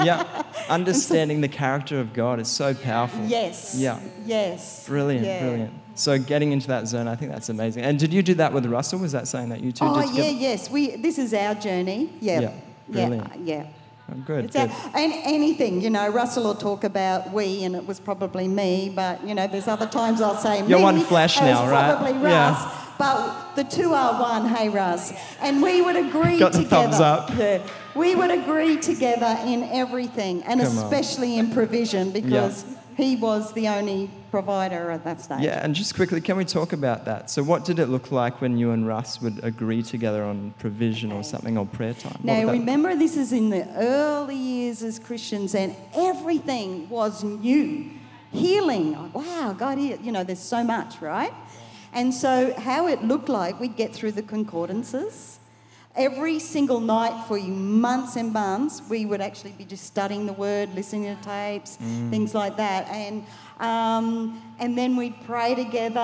Yeah. 0.06 0.42
Understanding 0.68 1.40
the 1.40 1.48
character 1.48 2.00
of 2.00 2.12
God 2.12 2.40
is 2.40 2.48
so 2.48 2.74
powerful. 2.74 3.24
yes. 3.26 3.74
Yeah. 3.76 3.98
Yes. 4.24 4.86
Brilliant, 4.86 5.26
Yeah. 5.26 5.40
brilliant. 5.42 5.72
So 5.94 6.18
getting 6.18 6.52
into 6.52 6.68
that 6.68 6.86
zone, 6.88 7.06
I 7.08 7.16
think 7.16 7.30
that's 7.32 7.48
amazing. 7.50 7.82
And 7.84 7.98
did 7.98 8.12
you 8.14 8.22
do 8.22 8.34
that 8.34 8.52
with 8.52 8.64
Russell? 8.66 9.00
Was 9.00 9.12
that 9.12 9.28
saying 9.28 9.50
that 9.50 9.60
you 9.60 9.72
two 9.72 9.84
Oh 9.84 10.00
did 10.00 10.14
yeah, 10.14 10.30
yes. 10.30 10.70
We 10.70 10.96
this 10.96 11.18
is 11.18 11.34
our 11.34 11.54
journey. 11.54 12.10
Yeah. 12.20 12.40
Yeah, 12.40 12.50
Yeah. 12.88 13.06
brilliant. 13.08 13.26
Uh, 13.32 13.36
yeah. 13.44 13.66
Oh, 14.10 14.14
good, 14.26 14.44
It's 14.46 14.56
our, 14.56 14.66
good. 14.66 14.76
and 14.94 15.12
anything, 15.24 15.80
you 15.82 15.90
know, 15.90 16.08
Russell 16.08 16.44
will 16.44 16.54
talk 16.56 16.82
about 16.84 17.32
we, 17.32 17.62
and 17.64 17.76
it 17.76 17.86
was 17.86 18.00
probably 18.00 18.48
me, 18.48 18.90
but 18.94 19.22
you 19.26 19.34
know, 19.34 19.46
there's 19.46 19.68
other 19.68 19.86
times 19.86 20.20
I'll 20.20 20.36
say 20.36 20.58
You're 20.66 20.78
me. 20.78 20.82
one 20.84 21.00
flesh 21.00 21.38
now, 21.40 21.68
right? 21.70 21.96
Probably 21.96 22.14
Russ, 22.14 22.22
Yeah. 22.32 22.76
But 23.00 23.54
the 23.56 23.64
two 23.64 23.94
are 23.94 24.20
one. 24.20 24.46
Hey, 24.46 24.68
Russ, 24.68 25.12
and 25.40 25.62
we 25.62 25.80
would 25.80 25.96
agree 25.96 26.38
Got 26.38 26.52
the 26.52 26.64
together. 26.64 26.88
thumbs 26.88 27.00
up. 27.00 27.30
Yeah, 27.36 27.66
we 27.94 28.14
would 28.14 28.30
agree 28.30 28.76
together 28.76 29.38
in 29.46 29.64
everything, 29.64 30.42
and 30.44 30.60
Come 30.60 30.78
on. 30.78 30.84
especially 30.84 31.38
in 31.38 31.50
provision, 31.50 32.10
because 32.10 32.64
he 32.96 33.16
was 33.16 33.52
the 33.54 33.68
only 33.68 34.10
provider 34.30 34.90
at 34.90 35.02
that 35.04 35.22
stage. 35.22 35.40
Yeah, 35.40 35.64
and 35.64 35.74
just 35.74 35.94
quickly, 35.96 36.20
can 36.20 36.36
we 36.36 36.44
talk 36.44 36.74
about 36.74 37.06
that? 37.06 37.30
So, 37.30 37.42
what 37.42 37.64
did 37.64 37.78
it 37.78 37.86
look 37.86 38.12
like 38.12 38.42
when 38.42 38.58
you 38.58 38.70
and 38.72 38.86
Russ 38.86 39.20
would 39.22 39.42
agree 39.42 39.82
together 39.82 40.22
on 40.22 40.52
provision 40.58 41.10
or 41.10 41.24
something 41.24 41.56
or 41.56 41.64
prayer 41.64 41.94
time? 41.94 42.12
What 42.20 42.24
Now, 42.24 42.52
remember, 42.52 42.94
this 42.94 43.16
is 43.16 43.32
in 43.32 43.48
the 43.48 43.66
early 43.78 44.36
years 44.36 44.82
as 44.82 44.98
Christians, 44.98 45.54
and 45.54 45.74
everything 45.94 46.88
was 46.90 47.24
new. 47.24 47.90
Healing, 48.32 49.10
wow, 49.12 49.56
God, 49.58 49.80
you 49.80 50.12
know, 50.12 50.22
there's 50.22 50.38
so 50.38 50.62
much, 50.62 51.00
right? 51.00 51.32
And 51.92 52.14
so, 52.14 52.54
how 52.58 52.86
it 52.86 53.02
looked 53.04 53.28
like, 53.28 53.58
we'd 53.58 53.76
get 53.76 53.92
through 53.92 54.12
the 54.12 54.22
concordances. 54.22 55.38
Every 55.96 56.38
single 56.38 56.78
night 56.78 57.24
for 57.26 57.36
you, 57.36 57.52
months 57.52 58.14
and 58.14 58.32
months, 58.32 58.80
we 58.88 59.04
would 59.06 59.20
actually 59.20 59.50
be 59.52 59.64
just 59.64 59.84
studying 59.86 60.24
the 60.24 60.32
word, 60.32 60.72
listening 60.74 61.16
to 61.16 61.20
tapes, 61.22 61.76
things 62.10 62.32
like 62.32 62.56
that. 62.58 62.86
And, 62.88 63.24
um, 63.58 64.40
and 64.60 64.78
then 64.78 64.94
we'd 64.96 65.20
pray 65.26 65.56
together. 65.56 66.00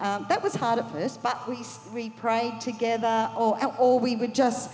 Um, 0.00 0.26
that 0.28 0.42
was 0.42 0.54
hard 0.54 0.78
at 0.78 0.90
first, 0.92 1.22
but 1.22 1.48
we, 1.48 1.58
we 1.94 2.10
prayed 2.10 2.60
together, 2.60 3.30
or, 3.34 3.58
or 3.78 3.98
we 3.98 4.16
would 4.16 4.34
just, 4.34 4.70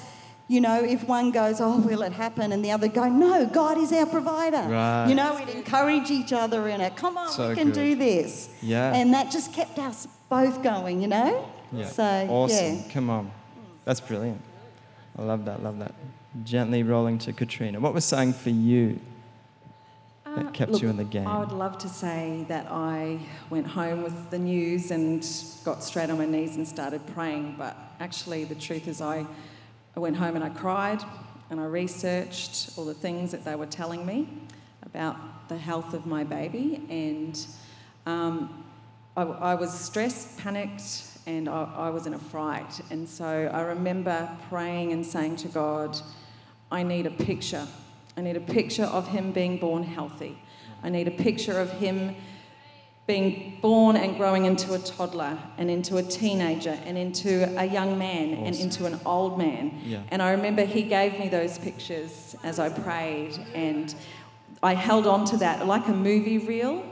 you 0.48 0.60
know, 0.60 0.82
if 0.82 1.06
one 1.06 1.30
goes, 1.30 1.60
oh, 1.60 1.78
will 1.78 2.02
it 2.02 2.12
happen? 2.12 2.50
And 2.50 2.64
the 2.64 2.72
other 2.72 2.88
go, 2.88 3.08
no, 3.08 3.46
God 3.46 3.78
is 3.78 3.92
our 3.92 4.06
provider. 4.06 4.68
Right. 4.68 5.06
You 5.08 5.14
know, 5.14 5.36
we'd 5.36 5.54
encourage 5.54 6.10
each 6.10 6.32
other 6.32 6.66
in 6.66 6.80
it. 6.80 6.96
Come 6.96 7.16
on, 7.16 7.30
So 7.30 7.50
we 7.50 7.54
can 7.54 7.68
good. 7.68 7.74
do 7.74 7.94
this. 7.94 8.50
Yeah. 8.60 8.92
And 8.92 9.14
that 9.14 9.30
just 9.30 9.52
kept 9.52 9.78
us 9.78 10.08
both 10.32 10.62
going, 10.62 11.02
you 11.02 11.08
know? 11.08 11.46
Yeah. 11.72 11.84
So, 11.84 12.04
awesome. 12.30 12.76
yeah. 12.76 12.82
Come 12.90 13.10
on. 13.10 13.30
That's 13.84 14.00
brilliant. 14.00 14.40
I 15.18 15.22
love 15.22 15.44
that, 15.44 15.62
love 15.62 15.78
that. 15.80 15.94
Gently 16.42 16.82
rolling 16.82 17.18
to 17.18 17.34
Katrina. 17.34 17.78
What 17.78 17.92
was 17.92 18.06
saying 18.06 18.32
for 18.32 18.48
you 18.48 18.98
that 20.24 20.46
Uh, 20.46 20.50
kept 20.52 20.72
look, 20.72 20.80
you 20.80 20.88
in 20.88 20.96
the 20.96 21.04
game? 21.04 21.26
I 21.26 21.38
would 21.38 21.52
love 21.52 21.76
to 21.78 21.88
say 21.88 22.46
that 22.48 22.66
I 22.70 23.18
went 23.50 23.66
home 23.66 24.02
with 24.02 24.30
the 24.30 24.38
news 24.38 24.90
and 24.90 25.20
got 25.66 25.84
straight 25.84 26.08
on 26.08 26.16
my 26.16 26.24
knees 26.24 26.56
and 26.56 26.66
started 26.66 27.06
praying, 27.14 27.56
but 27.58 27.76
actually, 28.00 28.44
the 28.44 28.54
truth 28.54 28.88
is, 28.88 29.02
I, 29.02 29.26
I 29.94 30.00
went 30.00 30.16
home 30.16 30.34
and 30.34 30.44
I 30.44 30.48
cried 30.48 31.02
and 31.50 31.60
I 31.60 31.66
researched 31.66 32.70
all 32.78 32.86
the 32.86 32.94
things 32.94 33.32
that 33.32 33.44
they 33.44 33.54
were 33.54 33.66
telling 33.66 34.06
me 34.06 34.26
about 34.82 35.16
the 35.50 35.58
health 35.58 35.92
of 35.92 36.06
my 36.06 36.24
baby, 36.24 36.80
and 36.88 37.34
um, 38.06 38.64
I, 39.16 39.22
I 39.22 39.54
was 39.54 39.72
stressed, 39.72 40.38
panicked, 40.38 41.08
and 41.26 41.48
I, 41.48 41.68
I 41.76 41.90
was 41.90 42.06
in 42.06 42.14
a 42.14 42.18
fright. 42.18 42.80
And 42.90 43.08
so 43.08 43.50
I 43.52 43.62
remember 43.62 44.28
praying 44.48 44.92
and 44.92 45.04
saying 45.04 45.36
to 45.36 45.48
God, 45.48 45.98
I 46.70 46.82
need 46.82 47.06
a 47.06 47.10
picture. 47.10 47.66
I 48.16 48.20
need 48.22 48.36
a 48.36 48.40
picture 48.40 48.84
of 48.84 49.08
him 49.08 49.32
being 49.32 49.58
born 49.58 49.82
healthy. 49.82 50.38
I 50.82 50.88
need 50.88 51.08
a 51.08 51.12
picture 51.12 51.58
of 51.58 51.70
him 51.70 52.16
being 53.06 53.58
born 53.60 53.96
and 53.96 54.16
growing 54.16 54.44
into 54.44 54.74
a 54.74 54.78
toddler 54.78 55.36
and 55.58 55.70
into 55.70 55.96
a 55.96 56.02
teenager 56.02 56.78
and 56.84 56.96
into 56.96 57.44
a 57.58 57.64
young 57.64 57.98
man 57.98 58.34
and 58.34 58.54
into 58.56 58.86
an 58.86 58.98
old 59.04 59.36
man. 59.38 59.80
Yeah. 59.84 60.02
And 60.10 60.22
I 60.22 60.30
remember 60.30 60.64
he 60.64 60.82
gave 60.82 61.18
me 61.18 61.28
those 61.28 61.58
pictures 61.58 62.36
as 62.44 62.58
I 62.58 62.68
prayed 62.68 63.38
and 63.54 63.94
I 64.62 64.74
held 64.74 65.06
on 65.06 65.24
to 65.26 65.36
that 65.38 65.66
like 65.66 65.88
a 65.88 65.92
movie 65.92 66.38
reel. 66.38 66.84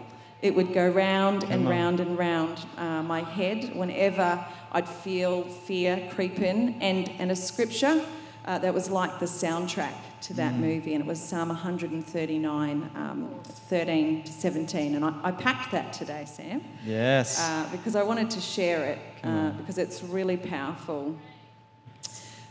It 0.42 0.54
would 0.54 0.72
go 0.72 0.88
round 0.88 1.44
and 1.44 1.68
round 1.68 2.00
and 2.00 2.18
round 2.18 2.64
uh, 2.78 3.02
my 3.02 3.20
head 3.20 3.74
whenever 3.76 4.42
I'd 4.72 4.88
feel 4.88 5.42
fear 5.42 6.08
creep 6.14 6.40
in, 6.40 6.80
and, 6.80 7.10
and 7.18 7.30
a 7.30 7.36
scripture 7.36 8.02
uh, 8.46 8.58
that 8.58 8.72
was 8.72 8.90
like 8.90 9.18
the 9.18 9.26
soundtrack 9.26 9.94
to 10.22 10.34
that 10.34 10.54
movie, 10.54 10.94
and 10.94 11.04
it 11.04 11.06
was 11.06 11.20
Psalm 11.20 11.48
139, 11.48 12.90
um, 12.94 13.30
13 13.42 14.22
to 14.22 14.32
17. 14.32 14.94
And 14.94 15.04
I, 15.04 15.14
I 15.24 15.32
packed 15.32 15.72
that 15.72 15.92
today, 15.92 16.24
Sam 16.26 16.62
yes. 16.84 17.40
uh, 17.40 17.68
because 17.72 17.96
I 17.96 18.02
wanted 18.02 18.30
to 18.30 18.40
share 18.40 18.84
it 18.84 18.98
uh, 19.24 19.50
because 19.50 19.78
it's 19.78 20.02
really 20.02 20.36
powerful. 20.36 21.16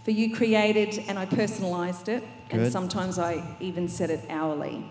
For 0.03 0.11
you 0.11 0.35
created, 0.35 1.03
and 1.07 1.19
I 1.19 1.25
personalized 1.25 2.09
it, 2.09 2.23
and 2.49 2.71
sometimes 2.71 3.19
I 3.19 3.43
even 3.59 3.87
said 3.87 4.09
it 4.09 4.25
hourly. 4.29 4.89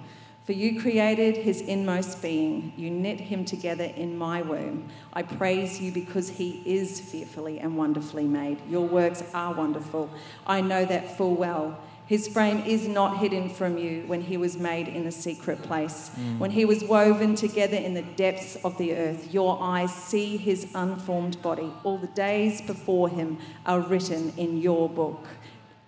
For 0.49 0.55
you 0.55 0.81
created 0.81 1.37
his 1.37 1.61
inmost 1.61 2.23
being. 2.23 2.73
You 2.75 2.89
knit 2.89 3.21
him 3.21 3.45
together 3.45 3.85
in 3.85 4.17
my 4.17 4.41
womb. 4.41 4.89
I 5.13 5.23
praise 5.23 5.79
you 5.79 5.93
because 5.93 6.31
he 6.31 6.63
is 6.65 7.01
fearfully 7.01 7.59
and 7.59 7.77
wonderfully 7.77 8.25
made. 8.25 8.63
Your 8.67 8.87
works 8.87 9.23
are 9.35 9.53
wonderful. 9.53 10.09
I 10.47 10.63
know 10.63 10.87
that 10.87 11.19
full 11.19 11.35
well. 11.35 11.79
His 12.07 12.29
frame 12.29 12.63
is 12.65 12.89
not 12.89 13.19
hidden 13.19 13.51
from 13.51 13.77
you 13.77 14.05
when 14.07 14.23
he 14.23 14.39
was 14.39 14.57
made 14.57 14.89
in 14.89 15.07
a 15.07 15.13
secret 15.13 15.63
place. 15.63 16.13
Mm. 16.19 16.39
When 16.39 16.51
he 16.53 16.65
was 16.65 16.83
woven 16.83 17.35
together 17.35 17.77
in 17.77 17.93
the 17.93 18.01
depths 18.01 18.57
of 18.65 18.79
the 18.79 18.97
earth, 18.97 19.35
your 19.35 19.59
eyes 19.61 19.93
see 19.93 20.39
his 20.39 20.71
unformed 20.75 21.43
body. 21.43 21.71
All 21.85 21.99
the 21.99 22.07
days 22.07 22.63
before 22.63 23.11
him 23.11 23.37
are 23.67 23.81
written 23.81 24.33
in 24.39 24.57
your 24.57 24.89
book. 24.89 25.29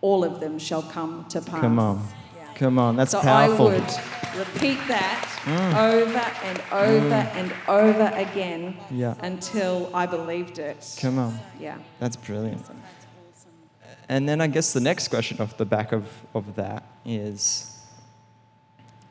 All 0.03 0.23
of 0.23 0.39
them 0.39 0.59
shall 0.59 0.83
come 0.83 1.25
to 1.31 1.41
pass. 1.41 1.63
Come 1.63 1.79
on. 1.79 2.07
Come 2.61 2.79
on. 2.79 2.95
That's 2.95 3.13
so 3.13 3.23
powerful. 3.23 3.69
I 3.69 3.79
would 3.79 4.47
repeat 4.47 4.79
that 4.87 5.27
mm. 5.45 5.75
over 5.79 6.19
and 6.45 6.63
over 6.71 7.09
mm. 7.09 7.35
and 7.35 7.55
over 7.67 8.13
again 8.15 8.77
Yeah. 8.91 9.15
until 9.23 9.91
I 9.95 10.05
believed 10.05 10.59
it. 10.59 10.99
Come 11.01 11.19
on. 11.19 11.41
Yeah. 11.59 11.79
That's 12.01 12.17
brilliant. 12.17 12.59
That's 12.59 12.69
awesome. 12.69 13.51
And 14.11 14.29
then 14.29 14.43
I 14.43 14.47
guess 14.47 14.75
the 14.75 14.81
next 14.81 15.09
question 15.09 15.41
off 15.41 15.57
the 15.57 15.65
back 15.65 15.93
of, 15.93 16.07
of 16.35 16.55
that 16.57 16.85
is 17.07 17.79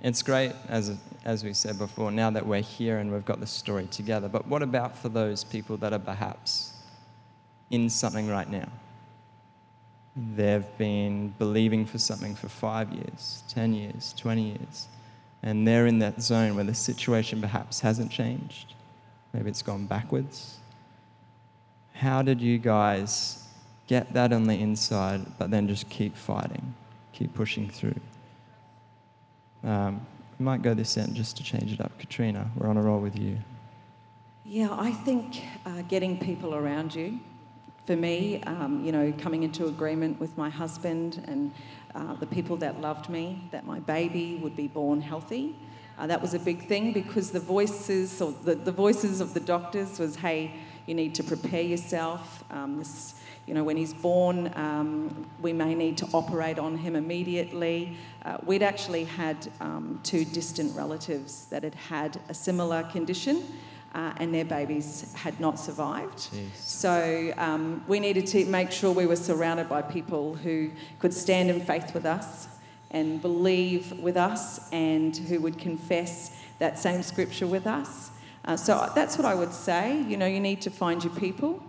it's 0.04 0.22
great, 0.22 0.54
as, 0.68 0.96
as 1.26 1.44
we 1.44 1.54
said 1.54 1.80
before, 1.80 2.12
now 2.12 2.30
that 2.30 2.46
we're 2.46 2.62
here 2.62 3.00
and 3.00 3.12
we've 3.12 3.26
got 3.26 3.40
the 3.40 3.48
story 3.48 3.88
together, 3.88 4.30
but 4.30 4.46
what 4.46 4.62
about 4.62 4.96
for 4.96 5.10
those 5.10 5.44
people 5.44 5.76
that 5.78 5.92
are 5.92 5.98
perhaps 5.98 6.74
in 7.72 7.90
something 7.90 8.28
right 8.30 8.48
now? 8.48 8.70
They've 10.16 10.66
been 10.78 11.34
believing 11.38 11.86
for 11.86 11.98
something 11.98 12.36
for 12.36 12.50
five 12.50 12.92
years, 12.92 13.44
10 13.50 13.74
years, 13.74 14.14
20 14.18 14.42
years, 14.42 14.88
and 15.44 15.68
they're 15.68 15.88
in 15.88 16.00
that 16.00 16.22
zone 16.22 16.56
where 16.56 16.66
the 16.66 16.74
situation 16.74 17.40
perhaps 17.42 17.80
hasn't 17.80 18.12
changed. 18.12 18.74
Maybe 19.34 19.50
it's 19.50 19.62
gone 19.62 19.86
backwards. 19.86 20.58
How 21.94 22.22
did 22.22 22.42
you 22.42 22.58
guys 22.58 23.44
get 23.88 24.14
that 24.14 24.34
on 24.34 24.46
the 24.46 24.54
inside, 24.54 25.26
but 25.38 25.52
then 25.52 25.68
just 25.68 25.90
keep 25.90 26.16
fighting, 26.16 26.74
keep 27.14 27.34
pushing 27.34 27.70
through? 27.70 28.00
Um, 29.64 30.06
we 30.38 30.46
might 30.46 30.62
go 30.62 30.74
this 30.74 30.98
end 30.98 31.16
just 31.16 31.38
to 31.38 31.44
change 31.44 31.74
it 31.74 31.82
up. 31.82 31.98
Katrina, 32.00 32.50
we're 32.56 32.68
on 32.70 32.78
a 32.78 32.82
roll 32.82 33.00
with 33.00 33.18
you. 33.18 33.38
Yeah, 34.46 34.70
I 34.72 34.92
think 34.92 35.44
uh, 35.66 35.84
getting 35.84 36.18
people 36.18 36.56
around 36.56 36.96
you, 36.96 37.20
for 37.90 37.96
me, 37.96 38.40
um, 38.44 38.86
you 38.86 38.92
know, 38.92 39.12
coming 39.18 39.42
into 39.42 39.66
agreement 39.66 40.20
with 40.20 40.38
my 40.38 40.48
husband 40.48 41.24
and 41.26 41.52
uh, 41.96 42.14
the 42.20 42.26
people 42.28 42.56
that 42.56 42.80
loved 42.80 43.10
me, 43.10 43.42
that 43.50 43.66
my 43.66 43.80
baby 43.80 44.36
would 44.44 44.56
be 44.56 44.68
born 44.68 45.02
healthy. 45.02 45.56
Uh, 45.98 46.06
that 46.06 46.22
was 46.22 46.36
a 46.36 46.40
big 46.40 46.68
thing 46.68 46.94
because 46.94 47.32
the 47.32 47.40
voices, 47.40 48.22
or 48.22 48.32
the, 48.44 48.54
the 48.54 48.72
voices 48.72 49.22
of 49.22 49.34
the 49.34 49.40
doctors 49.40 49.98
was, 49.98 50.16
hey, 50.18 50.54
you 50.86 50.94
need 50.94 51.16
to 51.16 51.24
prepare 51.24 51.64
yourself. 51.64 52.44
Um, 52.52 52.78
this, 52.78 53.16
you 53.48 53.56
know, 53.56 53.64
when 53.64 53.76
he's 53.76 53.96
born, 53.96 54.52
um, 54.56 55.26
we 55.42 55.52
may 55.52 55.74
need 55.74 55.98
to 55.98 56.08
operate 56.14 56.60
on 56.60 56.78
him 56.78 56.96
immediately. 56.96 57.98
Uh, 58.24 58.38
we'd 58.46 58.62
actually 58.62 59.06
had 59.06 59.52
um, 59.62 60.00
two 60.04 60.26
distant 60.26 60.76
relatives 60.78 61.48
that 61.48 61.64
had 61.64 61.74
had 61.74 62.20
a 62.30 62.36
similar 62.36 62.84
condition. 62.84 63.42
Uh, 63.96 64.14
and 64.18 64.32
their 64.32 64.46
babies 64.46 65.12
had 65.16 65.40
not 65.40 65.60
survived. 65.60 66.20
Jeez. 66.32 66.56
So 66.56 67.34
um, 67.38 67.84
we 67.88 68.00
needed 68.00 68.28
to 68.28 68.46
make 68.46 68.72
sure 68.72 68.92
we 68.92 69.08
were 69.08 69.16
surrounded 69.16 69.68
by 69.68 69.82
people 69.82 70.36
who 70.36 70.70
could 71.00 71.12
stand 71.12 71.50
in 71.50 71.60
faith 71.60 71.96
with 71.96 72.06
us 72.06 72.48
and 72.92 73.20
believe 73.20 73.92
with 74.00 74.16
us 74.16 74.72
and 74.72 75.18
who 75.18 75.40
would 75.40 75.58
confess 75.58 76.40
that 76.60 76.78
same 76.78 77.02
scripture 77.02 77.48
with 77.48 77.66
us. 77.66 78.12
Uh, 78.46 78.56
so 78.56 78.92
that's 78.96 79.18
what 79.18 79.26
I 79.26 79.36
would 79.36 79.54
say. 79.54 80.02
You 80.04 80.18
know, 80.18 80.26
you 80.26 80.40
need 80.40 80.62
to 80.62 80.70
find 80.70 81.04
your 81.04 81.14
people 81.14 81.62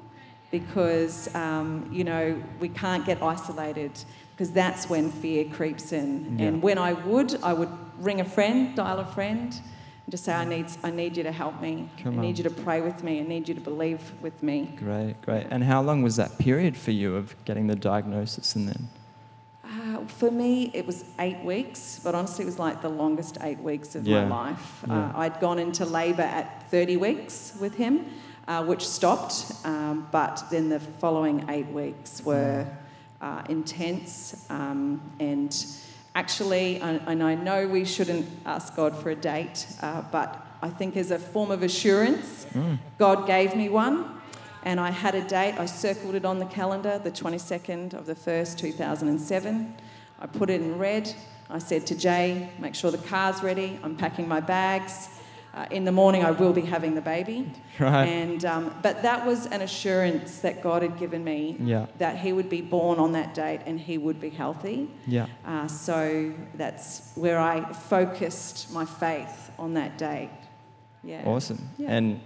because, 0.51 1.35
um, 1.35 1.89
you 1.93 2.05
know, 2.05 2.41
we 2.59 2.69
can't 2.69 3.05
get 3.07 3.23
isolated 3.23 3.93
because 4.33 4.53
that's 4.53 4.89
when 4.89 5.11
fear 5.11 5.45
creeps 5.45 5.93
in. 5.93 6.39
Yeah. 6.39 6.47
And 6.47 6.63
when 6.63 6.79
I 6.79 6.93
would, 6.93 7.43
I 7.43 7.53
would 7.53 7.71
ring 7.99 8.21
a 8.21 8.25
friend, 8.25 8.75
dial 8.75 8.99
a 9.01 9.05
friend, 9.05 9.55
and 10.07 10.11
just 10.13 10.25
say, 10.25 10.33
I 10.33 10.45
need, 10.45 10.67
I 10.83 10.91
need 10.91 11.17
you 11.17 11.23
to 11.23 11.33
help 11.33 11.61
me. 11.61 11.89
Come 12.03 12.19
I 12.19 12.23
need 12.23 12.39
you 12.39 12.45
to 12.45 12.51
pray 12.51 12.81
with 12.81 13.03
me. 13.05 13.21
I 13.21 13.23
need 13.23 13.49
you 13.49 13.55
to 13.55 13.61
believe 13.61 14.01
with 14.23 14.43
me. 14.43 14.73
Great, 14.77 15.21
great. 15.23 15.47
And 15.51 15.65
how 15.65 15.83
long 15.83 16.03
was 16.03 16.17
that 16.17 16.39
period 16.39 16.77
for 16.77 16.91
you 16.91 17.17
of 17.17 17.35
getting 17.45 17.67
the 17.67 17.77
diagnosis 17.77 18.57
and 18.57 18.69
then? 18.69 18.89
Uh, 19.65 20.05
for 20.07 20.31
me, 20.33 20.71
it 20.75 20.85
was 20.85 21.05
eight 21.21 21.39
weeks, 21.45 22.01
but 22.03 22.15
honestly, 22.15 22.43
it 22.43 22.47
was 22.47 22.59
like 22.59 22.83
the 22.83 22.89
longest 22.89 23.39
eight 23.43 23.61
weeks 23.61 23.95
of 23.95 24.07
Yeah, 24.07 24.25
my 24.25 24.51
life. 24.51 24.83
yeah. 24.89 25.11
Uh, 25.11 25.13
I'd 25.21 25.39
gone 25.41 25.59
into 25.61 25.85
labour 25.85 26.23
at 26.23 26.69
30 26.71 26.97
weeks 26.97 27.57
with 27.61 27.77
him, 27.77 28.07
uh, 28.49 28.65
which 28.65 28.85
stopped, 28.87 29.53
um, 29.65 30.09
but 30.11 30.43
then 30.51 30.69
the 30.71 30.81
following 30.81 31.45
eight 31.49 31.69
weeks 31.69 32.21
were 32.25 32.67
uh, 33.21 33.43
intense. 33.49 34.45
Um, 34.51 35.01
and 35.21 35.55
actually, 36.15 36.81
and 36.81 37.23
I 37.23 37.35
know 37.35 37.67
we 37.67 37.85
shouldn't 37.85 38.29
ask 38.45 38.75
God 38.75 38.97
for 38.97 39.11
a 39.11 39.15
date, 39.17 39.67
uh, 39.83 40.03
but 40.11 40.45
I 40.63 40.69
think 40.69 40.97
as 40.97 41.11
a 41.11 41.19
form 41.19 41.51
of 41.51 41.63
assurance, 41.63 42.47
God 42.99 43.27
gave 43.27 43.55
me 43.57 43.69
one. 43.69 44.17
And 44.63 44.79
I 44.79 44.91
had 44.91 45.15
a 45.15 45.27
date, 45.27 45.55
I 45.59 45.65
circled 45.65 46.15
it 46.15 46.27
on 46.27 46.39
the 46.39 46.45
calendar, 46.45 46.99
the 46.99 47.11
22nd 47.11 47.95
of 47.95 48.05
the 48.05 48.15
1st, 48.15 48.59
2007. 48.59 49.75
I 50.21 50.27
put 50.27 50.51
it 50.51 50.61
in 50.61 50.79
red. 50.79 51.15
I 51.49 51.59
said 51.59 51.87
to 51.87 51.95
Jay, 51.95 52.51
make 52.59 52.75
sure 52.75 52.91
the 52.91 52.99
car's 52.99 53.43
ready. 53.43 53.81
I'm 53.83 53.97
packing 53.97 54.29
my 54.29 54.41
bags. 54.41 55.09
Uh, 55.53 55.67
in 55.73 55.85
the 55.85 55.91
morning, 55.93 56.25
I 56.25 56.31
will 56.31 56.53
be 56.53 56.61
having 56.61 56.95
the 56.95 57.01
baby. 57.01 57.51
Right. 57.81 58.05
And, 58.07 58.45
um, 58.45 58.73
but 58.83 59.03
that 59.03 59.27
was 59.27 59.47
an 59.47 59.63
assurance 59.63 60.39
that 60.41 60.63
God 60.63 60.83
had 60.83 60.97
given 60.97 61.25
me 61.25 61.57
Yeah. 61.59 61.87
that 61.99 62.19
he 62.19 62.33
would 62.33 62.49
be 62.49 62.61
born 62.61 62.99
on 63.01 63.13
that 63.13 63.35
date 63.35 63.61
and 63.67 63.81
he 63.81 63.99
would 63.99 64.21
be 64.21 64.31
healthy. 64.31 64.89
Yeah. 65.09 65.27
Uh, 65.45 65.67
so 65.67 66.33
that's 66.55 67.11
where 67.17 67.41
I 67.41 67.65
focused 67.73 68.73
my 68.73 68.85
faith 68.85 69.51
on 69.59 69.75
that 69.75 69.99
date. 69.99 70.31
Yeah. 71.03 71.23
Awesome. 71.25 71.69
Yeah. 71.79 71.89
And 71.91 72.21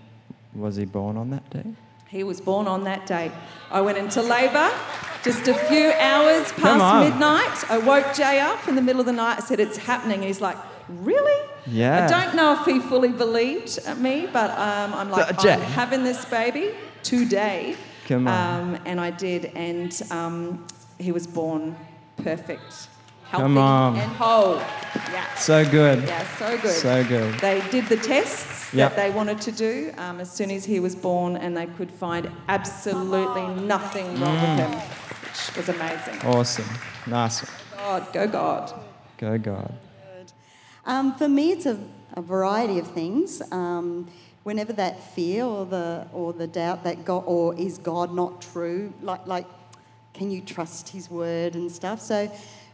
was 0.54 0.76
he 0.76 0.84
born 0.84 1.16
on 1.16 1.30
that 1.30 1.48
day? 1.48 1.64
He 2.08 2.24
was 2.24 2.40
born 2.40 2.66
on 2.68 2.84
that 2.84 3.06
date. 3.06 3.32
I 3.70 3.80
went 3.80 3.96
into 3.98 4.20
labour 4.22 4.70
just 5.22 5.48
a 5.48 5.54
few 5.54 5.92
hours 5.98 6.52
past 6.52 7.10
midnight. 7.10 7.70
I 7.70 7.78
woke 7.78 8.14
Jay 8.14 8.38
up 8.38 8.68
in 8.68 8.74
the 8.74 8.82
middle 8.82 9.00
of 9.00 9.06
the 9.06 9.12
night. 9.12 9.38
I 9.38 9.40
said, 9.40 9.60
It's 9.60 9.78
happening. 9.78 10.16
And 10.18 10.24
he's 10.24 10.40
like, 10.42 10.58
Really? 10.88 11.48
Yeah. 11.66 12.04
I 12.06 12.08
don't 12.24 12.34
know 12.36 12.52
if 12.60 12.66
he 12.66 12.78
fully 12.80 13.10
believed 13.12 13.78
me, 13.98 14.28
but 14.32 14.50
um, 14.50 14.94
I'm 14.94 15.10
like, 15.10 15.30
Uh, 15.38 15.42
Jay. 15.42 15.52
I'm 15.54 15.60
having 15.60 16.04
this 16.04 16.24
baby 16.26 16.72
today. 17.02 17.76
Come 18.06 18.28
on. 18.28 18.60
Um, 18.74 18.78
and 18.84 19.00
I 19.00 19.10
did. 19.10 19.46
And 19.54 19.90
um, 20.10 20.66
he 20.98 21.10
was 21.12 21.26
born 21.26 21.74
perfect, 22.18 22.88
healthy, 23.30 23.42
Come 23.44 23.58
on. 23.58 23.96
and 23.96 24.12
whole. 24.12 24.56
Yeah. 25.10 25.34
So 25.36 25.64
good. 25.68 26.02
Yeah, 26.06 26.26
so 26.38 26.56
good. 26.58 26.70
So 26.76 27.04
good. 27.04 27.34
They 27.40 27.62
did 27.70 27.86
the 27.86 27.96
tests 27.96 28.52
Yep. 28.74 28.96
that 28.96 28.96
they 28.96 29.10
wanted 29.16 29.40
to 29.42 29.52
do 29.52 29.92
um, 29.98 30.18
as 30.20 30.32
soon 30.32 30.50
as 30.50 30.64
he 30.64 30.80
was 30.80 30.96
born, 30.96 31.36
and 31.36 31.56
they 31.56 31.66
could 31.66 31.90
find 31.92 32.28
absolutely 32.48 33.46
nothing 33.62 34.06
wrong 34.20 34.34
with 34.34 34.58
him, 34.66 34.72
which 34.72 35.56
was 35.56 35.68
amazing. 35.68 36.20
Awesome. 36.24 36.64
Nice. 37.06 37.44
God, 37.76 38.12
go 38.12 38.26
God. 38.26 38.72
Go 39.18 39.38
God. 39.38 39.72
Um, 40.86 41.14
for 41.14 41.28
me, 41.28 41.52
it's 41.52 41.66
a, 41.66 41.78
a 42.12 42.20
variety 42.20 42.78
of 42.78 42.86
things. 42.88 43.40
Um, 43.50 44.08
whenever 44.42 44.72
that 44.74 45.02
fear 45.14 45.44
or 45.44 45.64
the 45.64 46.06
or 46.12 46.32
the 46.32 46.46
doubt 46.46 46.84
that 46.84 47.04
God 47.04 47.24
or 47.26 47.54
is 47.54 47.78
God 47.78 48.14
not 48.14 48.42
true, 48.42 48.92
like 49.00 49.26
like, 49.26 49.46
can 50.12 50.30
you 50.30 50.42
trust 50.42 50.90
His 50.90 51.10
word 51.10 51.54
and 51.54 51.72
stuff? 51.72 52.00
So, 52.00 52.30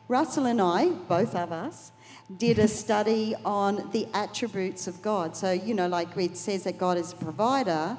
Russell 0.09 0.46
and 0.46 0.61
I, 0.61 0.90
both 0.90 1.37
of 1.37 1.53
us, 1.53 1.92
did 2.37 2.59
a 2.59 2.68
study 2.83 3.35
on 3.44 3.88
the 3.92 4.09
attributes 4.12 4.88
of 4.88 5.01
God. 5.03 5.37
So 5.37 5.53
you 5.53 5.75
know, 5.75 5.87
like 5.87 6.16
it 6.16 6.37
says 6.37 6.64
that 6.64 6.79
God 6.79 6.99
is 6.99 7.12
a 7.12 7.16
provider. 7.16 7.96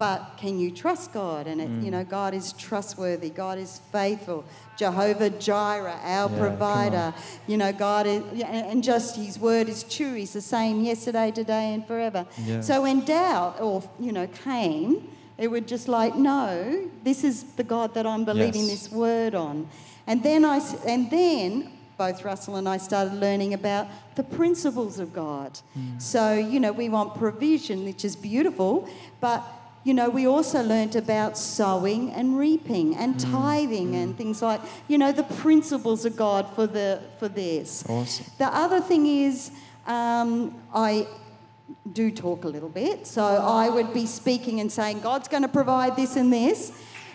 But 0.00 0.38
can 0.38 0.58
you 0.58 0.70
trust 0.70 1.12
God? 1.12 1.46
And 1.46 1.60
it, 1.60 1.68
you 1.84 1.90
know, 1.90 2.04
God 2.04 2.32
is 2.32 2.54
trustworthy. 2.54 3.28
God 3.28 3.58
is 3.58 3.82
faithful. 3.92 4.46
Jehovah 4.78 5.28
Jireh, 5.28 6.00
our 6.02 6.30
Yeah, 6.30 6.38
provider. 6.38 7.14
You 7.46 7.58
know, 7.58 7.70
God 7.70 8.06
is, 8.06 8.22
and 8.42 8.82
just 8.82 9.16
His 9.16 9.38
word 9.38 9.68
is 9.68 9.82
true. 9.82 10.14
He's 10.14 10.32
the 10.32 10.40
same 10.40 10.80
yesterday, 10.80 11.30
today, 11.30 11.74
and 11.74 11.86
forever. 11.86 12.24
Yeah. 12.46 12.62
So 12.62 12.80
when 12.80 13.04
doubt 13.04 13.60
or 13.60 13.82
you 14.00 14.12
know 14.12 14.26
came, 14.26 15.06
it 15.36 15.48
would 15.48 15.68
just 15.68 15.86
like, 15.86 16.14
no, 16.16 16.88
this 17.04 17.22
is 17.22 17.42
the 17.60 17.64
God 17.64 17.92
that 17.92 18.06
I'm 18.06 18.24
believing 18.24 18.66
Yes. 18.68 18.84
this 18.84 18.90
word 18.90 19.34
on. 19.34 19.68
And 20.06 20.22
then 20.22 20.46
I, 20.46 20.60
and 20.86 21.10
then 21.10 21.70
both 21.98 22.24
Russell 22.24 22.56
and 22.56 22.66
I 22.66 22.78
started 22.78 23.12
learning 23.12 23.52
about 23.52 23.86
the 24.14 24.22
principles 24.22 24.98
of 24.98 25.12
God. 25.12 25.60
Mm. 25.78 26.00
So 26.00 26.32
you 26.32 26.58
know, 26.58 26.72
we 26.72 26.88
want 26.88 27.14
provision, 27.16 27.84
which 27.84 28.02
is 28.02 28.16
beautiful, 28.16 28.88
but 29.20 29.44
you 29.82 29.94
know, 29.94 30.10
we 30.10 30.26
also 30.26 30.62
learnt 30.62 30.94
about 30.94 31.38
sowing 31.38 32.12
and 32.12 32.38
reaping 32.38 32.94
and 32.96 33.14
Mm. 33.16 33.32
tithing 33.32 33.96
and 33.96 34.16
things 34.16 34.42
like, 34.42 34.60
you 34.88 34.98
know, 34.98 35.10
the 35.12 35.22
principles 35.22 36.04
of 36.04 36.16
God 36.16 36.46
for 36.54 36.66
the 36.66 37.00
for 37.18 37.28
this. 37.28 37.82
Awesome. 37.88 38.26
The 38.38 38.54
other 38.54 38.80
thing 38.80 39.06
is, 39.06 39.50
um, 39.86 40.54
I 40.74 41.06
do 41.92 42.10
talk 42.10 42.44
a 42.44 42.48
little 42.48 42.68
bit, 42.68 43.06
so 43.06 43.22
I 43.24 43.68
would 43.70 43.92
be 43.94 44.06
speaking 44.06 44.60
and 44.60 44.70
saying, 44.70 45.00
God's 45.00 45.28
going 45.28 45.42
to 45.42 45.48
provide 45.48 45.96
this 45.96 46.16
and 46.16 46.32
this, 46.32 46.72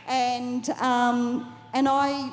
and 0.08 0.68
um, 0.82 1.54
and 1.74 1.88
I 1.88 2.32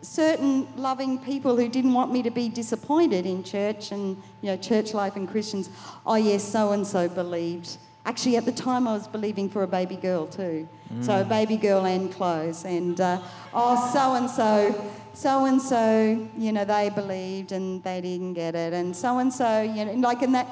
certain 0.00 0.66
loving 0.76 1.18
people 1.18 1.56
who 1.56 1.68
didn't 1.68 1.92
want 1.94 2.12
me 2.12 2.22
to 2.22 2.30
be 2.30 2.48
disappointed 2.48 3.24
in 3.26 3.42
church 3.42 3.90
and 3.92 4.16
you 4.42 4.50
know 4.50 4.56
church 4.56 4.94
life 4.94 5.16
and 5.16 5.28
Christians. 5.28 5.68
Oh 6.06 6.16
yes, 6.16 6.42
so 6.42 6.72
and 6.72 6.86
so 6.86 7.08
believed. 7.08 7.76
Actually, 8.06 8.36
at 8.36 8.44
the 8.44 8.52
time, 8.52 8.86
I 8.86 8.92
was 8.92 9.08
believing 9.08 9.48
for 9.48 9.62
a 9.62 9.66
baby 9.66 9.96
girl 9.96 10.26
too. 10.26 10.68
So 11.00 11.20
a 11.20 11.24
baby 11.24 11.56
girl 11.56 11.84
and 11.86 12.12
clothes, 12.12 12.64
and 12.64 13.00
uh, 13.00 13.20
oh 13.52 13.90
so 13.92 14.14
and 14.14 14.30
so. 14.30 14.90
So 15.14 15.44
and 15.44 15.62
so, 15.62 16.28
you 16.36 16.50
know, 16.52 16.64
they 16.64 16.90
believed 16.90 17.52
and 17.52 17.82
they 17.84 18.00
didn't 18.00 18.34
get 18.34 18.54
it, 18.56 18.72
and 18.72 18.94
so 18.96 19.18
and 19.18 19.32
so, 19.32 19.62
you 19.62 19.84
know, 19.84 19.92
and 19.92 20.02
like 20.02 20.22
in 20.22 20.32
that, 20.32 20.48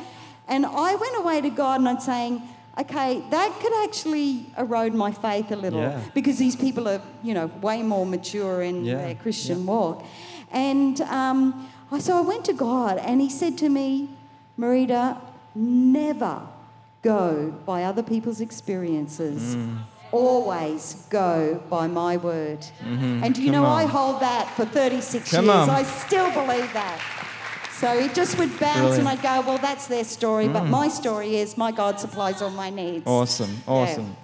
and 0.47 0.65
I 0.65 0.95
went 0.95 1.17
away 1.17 1.41
to 1.41 1.51
God 1.51 1.81
and 1.81 1.89
I'm 1.89 1.99
saying, 1.99 2.43
okay, 2.79 3.23
that 3.31 3.51
could 3.61 3.73
actually 3.85 4.47
erode 4.57 4.95
my 4.95 5.11
faith 5.11 5.51
a 5.51 5.57
little 5.57 5.81
Yeah. 5.81 6.01
because 6.15 6.39
these 6.39 6.55
people 6.55 6.89
are, 6.89 7.03
you 7.25 7.35
know, 7.35 7.47
way 7.61 7.83
more 7.83 8.07
mature 8.07 8.63
in 8.63 8.85
Yeah, 8.85 8.99
their 8.99 9.15
Christian 9.17 9.67
walk. 9.67 10.05
And 10.53 11.01
um, 11.03 11.69
so 11.99 12.17
I 12.19 12.21
went 12.21 12.45
to 12.47 12.53
God 12.53 12.99
and 12.99 13.21
He 13.21 13.29
said 13.31 13.59
to 13.59 13.69
me, 13.69 14.11
Marita, 14.57 15.21
never 15.57 16.43
go 17.03 17.53
by 17.67 17.85
other 17.85 18.03
people's 18.03 18.41
experiences. 18.41 19.57
Mm. 19.57 19.79
Always 20.13 21.07
go 21.11 21.63
by 21.71 21.87
my 21.87 22.17
word. 22.17 22.67
And 22.83 23.37
you 23.37 23.45
Mm-hmm. 23.45 23.53
Come 23.53 23.53
know, 23.53 23.65
I 23.67 23.85
hold 23.87 24.21
that 24.21 24.49
for 24.57 24.65
36 24.65 25.31
Come 25.31 25.47
years. 25.47 25.57
on. 25.57 25.71
I 25.71 25.83
still 25.83 26.31
believe 26.33 26.73
that. 26.75 27.01
So 27.73 27.93
it 27.99 28.15
just 28.15 28.39
would 28.39 28.59
bounce 28.61 28.99
and 28.99 29.09
I'd 29.09 29.23
go, 29.23 29.41
well, 29.41 29.59
that's 29.59 29.87
their 29.89 30.05
story, 30.05 30.47
Mm. 30.47 30.53
but 30.53 30.65
my 30.67 30.89
story 30.89 31.37
is 31.37 31.57
my 31.57 31.73
God 31.73 31.99
supplies 31.99 32.41
all 32.43 32.51
my 32.51 32.71
needs. 32.71 33.05
Awesome, 33.07 33.63
awesome. 33.67 34.17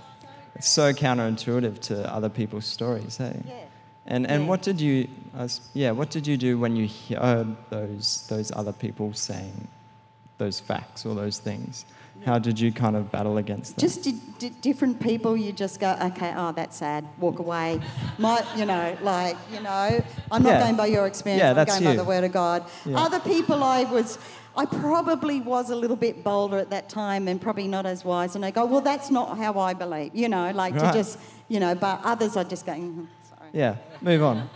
It's 0.54 0.68
so 0.68 0.92
counterintuitive 0.92 1.80
to 1.88 1.94
other 2.14 2.28
people's 2.28 2.66
stories, 2.66 3.16
hey? 3.16 3.36
Yeah. 3.46 3.54
And 4.06 4.26
and 4.30 4.42
Yeah. 4.42 4.48
what 4.48 4.62
did 4.62 4.80
you, 4.80 5.08
yeah, 5.74 5.90
what 5.90 6.10
did 6.10 6.26
you 6.26 6.36
do 6.36 6.58
when 6.58 6.76
you 6.76 6.88
heard 7.16 7.56
those 7.70 8.26
those 8.28 8.52
other 8.54 8.72
people 8.72 9.12
saying 9.14 9.68
those 10.38 10.60
facts 10.60 11.04
or 11.06 11.14
those 11.14 11.38
things? 11.38 11.84
How 12.24 12.38
did 12.38 12.58
you 12.60 12.72
kind 12.72 12.96
of 12.96 13.10
battle 13.10 13.38
against 13.38 13.76
them? 13.76 13.80
Just 13.88 14.02
di- 14.02 14.20
di- 14.38 14.50
different 14.60 15.00
people, 15.00 15.36
you 15.36 15.52
just 15.52 15.80
go, 15.80 15.96
okay, 16.02 16.32
oh, 16.36 16.52
that's 16.52 16.76
sad, 16.76 17.04
walk 17.18 17.38
away. 17.38 17.80
My, 18.18 18.44
you 18.56 18.66
know, 18.66 18.96
like, 19.02 19.36
you 19.52 19.60
know, 19.60 20.02
I'm 20.30 20.42
not 20.42 20.50
Yeah. 20.50 20.60
going 20.60 20.76
by 20.76 20.86
your 20.86 21.06
experience, 21.06 21.40
Yeah, 21.42 21.50
I'm 21.50 21.56
that's 21.56 21.72
going 21.78 21.84
by 21.84 21.96
the 21.96 22.04
word 22.08 22.24
of 22.24 22.32
God. 22.32 22.64
Yeah. 22.84 22.98
Other 22.98 23.20
people, 23.20 23.62
I 23.62 23.84
was, 23.84 24.18
I 24.56 24.66
probably 24.66 25.40
was 25.40 25.70
a 25.70 25.76
little 25.76 25.96
bit 25.96 26.22
bolder 26.24 26.58
at 26.58 26.70
that 26.70 26.88
time 26.88 27.28
and 27.28 27.40
probably 27.40 27.68
not 27.68 27.86
as 27.86 28.04
wise. 28.04 28.34
And 28.36 28.44
I 28.44 28.50
go, 28.50 28.64
well, 28.66 28.80
that's 28.82 29.10
not 29.10 29.38
how 29.38 29.58
I 29.58 29.72
believe, 29.72 30.14
you 30.14 30.28
know, 30.28 30.50
like 30.50 30.74
Right. 30.74 30.92
to 30.92 30.98
just, 30.98 31.18
you 31.48 31.60
know, 31.60 31.74
but 31.74 32.00
others 32.04 32.36
are 32.36 32.44
just 32.44 32.66
going, 32.66 32.82
"Mhm, 32.92 33.06
sorry. 33.36 33.50
yeah, 33.52 33.76
move 34.02 34.22
on. 34.22 34.50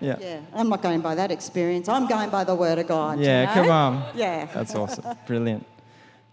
Yeah. 0.00 0.16
Yeah, 0.20 0.38
I'm 0.54 0.68
not 0.68 0.80
going 0.80 1.00
by 1.00 1.16
that 1.16 1.32
experience. 1.32 1.88
I'm 1.88 2.06
going 2.06 2.30
by 2.30 2.44
the 2.44 2.54
word 2.54 2.78
of 2.78 2.86
God. 2.86 3.18
you 3.18 3.24
Yeah, 3.26 3.46
know? 3.46 3.52
come 3.54 3.70
on. 3.70 4.04
Yeah. 4.14 4.46
That's 4.54 4.74
awesome. 4.76 5.04
Brilliant. 5.26 5.66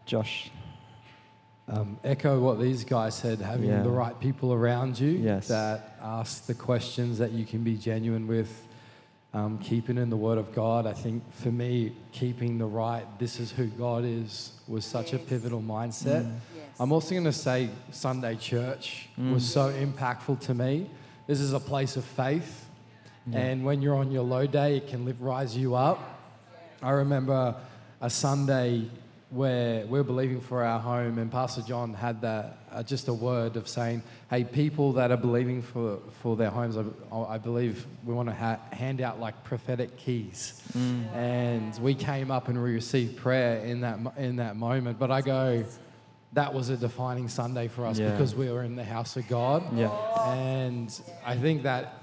Josh. 0.05 0.51
Um, 1.67 1.97
echo 2.03 2.39
what 2.39 2.59
these 2.59 2.83
guys 2.83 3.15
said, 3.15 3.39
having 3.39 3.69
Yeah. 3.69 3.81
the 3.81 3.89
right 3.89 4.17
people 4.19 4.53
around 4.53 4.99
you 4.99 5.09
Yes. 5.09 5.47
that 5.47 5.97
ask 6.01 6.45
the 6.45 6.53
questions 6.53 7.17
that 7.17 7.31
you 7.31 7.43
can 7.43 7.63
be 7.63 7.75
genuine 7.75 8.27
with, 8.27 8.67
um, 9.33 9.57
keeping 9.57 9.97
in 9.97 10.11
the 10.11 10.15
Word 10.17 10.37
of 10.37 10.53
God. 10.53 10.85
I 10.85 10.93
think 10.93 11.23
for 11.33 11.49
me, 11.51 11.93
keeping 12.11 12.59
the 12.59 12.67
right, 12.67 13.05
this 13.17 13.39
is 13.39 13.51
who 13.51 13.65
God 13.65 14.03
is, 14.05 14.51
was 14.67 14.85
such 14.85 15.13
a 15.13 15.17
pivotal 15.17 15.59
mindset. 15.61 16.23
Mm. 16.25 16.33
Yes. 16.55 16.65
I'm 16.79 16.91
also 16.91 17.11
going 17.11 17.23
to 17.25 17.31
say 17.33 17.69
Sunday 17.91 18.35
church 18.35 19.09
was 19.17 19.43
so 19.43 19.71
impactful 19.73 20.41
to 20.41 20.53
me. 20.53 20.87
This 21.25 21.39
is 21.39 21.51
a 21.53 21.59
place 21.59 21.97
of 21.97 22.05
faith, 22.05 22.67
and 23.33 23.65
when 23.65 23.81
you're 23.81 23.95
on 23.95 24.11
your 24.11 24.23
low 24.23 24.45
day, 24.45 24.77
it 24.77 24.87
can 24.87 25.03
live, 25.03 25.19
rise 25.19 25.57
you 25.57 25.73
up. 25.73 26.19
I 26.83 26.91
remember 26.91 27.55
a 28.01 28.09
Sunday 28.09 28.87
where 29.35 29.85
we're 29.85 30.03
believing 30.03 30.39
for 30.41 30.63
our 30.63 30.79
home, 30.79 31.17
and 31.19 31.31
Pastor 31.31 31.61
John 31.61 31.93
had 31.93 32.21
that 32.21 32.57
uh, 32.71 32.83
just 32.83 33.07
a 33.07 33.13
word 33.13 33.57
of 33.57 33.67
saying, 33.67 34.01
"Hey, 34.29 34.43
people 34.43 34.93
that 34.93 35.11
are 35.11 35.17
believing 35.17 35.61
for 35.61 35.99
for 36.21 36.35
their 36.35 36.49
homes, 36.49 36.77
I, 36.77 37.15
I 37.17 37.37
believe 37.37 37.85
we 38.05 38.13
want 38.13 38.29
to 38.29 38.35
ha- 38.35 38.59
hand 38.71 39.01
out 39.01 39.19
like 39.19 39.43
prophetic 39.43 39.97
keys." 39.97 40.61
And 41.13 41.77
we 41.79 41.93
came 41.95 42.31
up 42.31 42.47
and 42.47 42.61
we 42.61 42.71
received 42.73 43.17
prayer 43.17 43.59
in 43.65 43.81
that 43.81 43.99
in 44.17 44.37
that 44.37 44.55
moment. 44.55 44.97
But 44.99 45.11
I 45.11 45.21
go, 45.21 45.65
that 46.33 46.53
was 46.53 46.69
a 46.69 46.77
defining 46.77 47.29
Sunday 47.29 47.67
for 47.67 47.85
us 47.85 47.99
Yeah. 47.99 48.11
because 48.11 48.35
we 48.35 48.49
were 48.51 48.63
in 48.63 48.75
the 48.75 48.83
house 48.83 49.15
of 49.17 49.27
God. 49.27 49.63
Yeah. 49.77 49.89
And 50.27 50.89
I 51.25 51.37
think 51.37 51.63
that, 51.63 51.93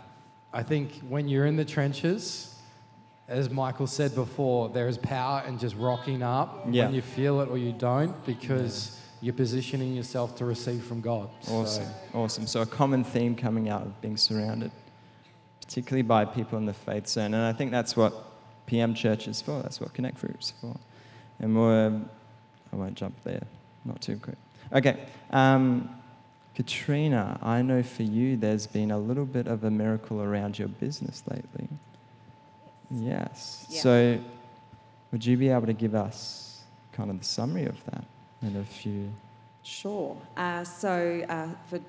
I 0.53 0.63
think 0.63 0.93
when 1.09 1.29
you're 1.29 1.45
in 1.47 1.57
the 1.57 1.65
trenches, 1.67 2.52
as 3.29 3.51
Michael 3.51 3.87
said 3.87 4.15
before, 4.15 4.69
there 4.69 4.89
is 4.89 4.99
power 4.99 5.43
in 5.47 5.59
just 5.59 5.77
rocking 5.77 6.23
up 6.23 6.67
Yeah. 6.71 6.87
when 6.87 6.95
you 6.95 7.03
feel 7.03 7.41
it 7.41 7.49
or 7.49 7.57
you 7.59 7.73
don't 7.73 8.25
because 8.27 8.99
you're 9.21 9.33
positioning 9.35 9.95
yourself 9.95 10.35
to 10.37 10.45
receive 10.45 10.85
from 10.85 11.01
God. 11.01 11.29
So- 11.41 11.53
Awesome. 11.61 11.87
Awesome. 12.15 12.47
So 12.47 12.63
a 12.63 12.67
common 12.67 13.05
theme 13.05 13.35
coming 13.37 13.69
out 13.69 13.83
of 13.83 14.01
being 14.01 14.17
surrounded, 14.17 14.71
particularly 15.61 16.03
by 16.03 16.25
people 16.25 16.59
in 16.59 16.67
the 16.67 16.75
faith 16.75 17.07
zone. 17.07 17.33
And 17.35 17.43
I 17.45 17.53
think 17.53 17.71
that's 17.71 17.97
what 17.97 18.13
PM 18.67 18.95
Church 18.95 19.29
is 19.29 19.41
for. 19.41 19.63
That's 19.63 19.81
what 19.81 19.95
Connect 19.95 20.21
Group 20.21 20.41
is 20.41 20.53
for. 20.61 20.77
And 21.39 21.57
we're, 21.57 22.01
I 22.73 22.77
won't 22.77 22.95
jump 22.95 23.15
there, 23.23 23.43
not 23.85 24.01
too 24.01 24.17
quick. 24.17 24.37
Okay. 24.73 24.99
Um, 25.31 25.89
Katrina, 26.55 27.39
I 27.43 27.63
know 27.63 27.83
for 27.83 28.03
you 28.03 28.37
there's 28.37 28.67
been 28.67 28.91
a 28.91 28.99
little 28.99 29.25
bit 29.25 29.47
of 29.47 29.65
a 29.65 29.71
miracle 29.71 30.21
around 30.21 30.59
your 30.59 30.69
business 30.69 31.23
lately. 31.31 31.69
Yes. 32.93 33.67
Yeah. 33.69 33.81
So 33.81 34.21
would 35.11 35.25
you 35.25 35.37
be 35.37 35.49
able 35.49 35.67
to 35.67 35.73
give 35.73 35.95
us 35.95 36.63
kind 36.93 37.11
of 37.11 37.19
the 37.19 37.25
summary 37.25 37.67
of 37.67 37.83
that 37.87 38.05
in 38.43 38.57
a 38.57 38.65
few? 38.65 39.11
Sure. 39.63 40.17
Uh, 40.37 40.65
so, 40.65 41.25
uh, 41.29 41.49
for 41.69 41.81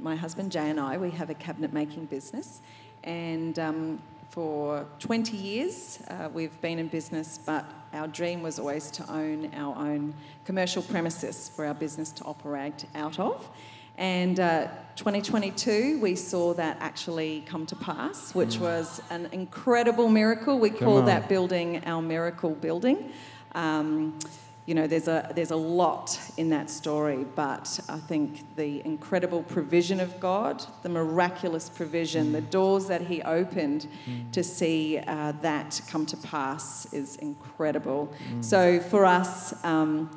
my 0.00 0.14
husband 0.14 0.52
Jay 0.52 0.70
and 0.70 0.78
I, 0.78 0.98
we 0.98 1.10
have 1.10 1.30
a 1.30 1.34
cabinet 1.34 1.72
making 1.72 2.06
business, 2.06 2.60
and 3.04 3.58
um, 3.58 4.02
for 4.30 4.86
20 5.00 5.36
years 5.36 6.00
uh, 6.08 6.28
we've 6.32 6.58
been 6.60 6.78
in 6.78 6.88
business, 6.88 7.38
but 7.44 7.64
our 7.92 8.08
dream 8.08 8.42
was 8.42 8.58
always 8.58 8.90
to 8.90 9.12
own 9.12 9.50
our 9.54 9.76
own 9.76 10.14
commercial 10.44 10.82
premises 10.82 11.50
for 11.54 11.66
our 11.66 11.74
business 11.74 12.12
to 12.12 12.24
operate 12.24 12.84
out 12.94 13.18
of. 13.18 13.48
And 13.98 14.40
uh, 14.40 14.68
2022, 14.96 16.00
we 16.00 16.14
saw 16.14 16.54
that 16.54 16.76
actually 16.80 17.42
come 17.46 17.66
to 17.66 17.76
pass, 17.76 18.34
which 18.34 18.58
was 18.58 19.02
an 19.10 19.28
incredible 19.32 20.08
miracle. 20.08 20.58
We 20.58 20.70
call 20.70 20.98
on. 20.98 21.06
that 21.06 21.28
building 21.28 21.82
our 21.84 22.02
miracle 22.02 22.50
building. 22.50 23.10
Um, 23.54 24.18
you 24.64 24.76
know, 24.76 24.86
there's 24.86 25.08
a 25.08 25.32
there's 25.34 25.50
a 25.50 25.56
lot 25.56 26.20
in 26.36 26.50
that 26.50 26.70
story, 26.70 27.26
but 27.34 27.80
I 27.88 27.96
think 27.96 28.54
the 28.54 28.80
incredible 28.84 29.42
provision 29.42 29.98
of 29.98 30.20
God, 30.20 30.64
the 30.82 30.88
miraculous 30.88 31.68
provision, 31.68 32.30
the 32.30 32.42
doors 32.42 32.86
that 32.86 33.00
He 33.00 33.22
opened 33.22 33.88
to 34.30 34.44
see 34.44 34.98
uh, 34.98 35.32
that 35.42 35.80
come 35.88 36.06
to 36.06 36.16
pass 36.18 36.92
is 36.92 37.16
incredible. 37.16 38.12
So 38.40 38.78
for 38.78 39.04
us. 39.04 39.52
Um, 39.64 40.10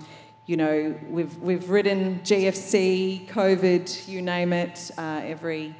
you 0.46 0.58
know, 0.58 0.96
we've, 1.10 1.36
we've 1.40 1.70
ridden 1.70 2.20
GFC, 2.24 3.28
COVID, 3.28 4.08
you 4.08 4.22
name 4.22 4.54
it, 4.54 4.92
uh, 4.98 5.22
every 5.24 5.74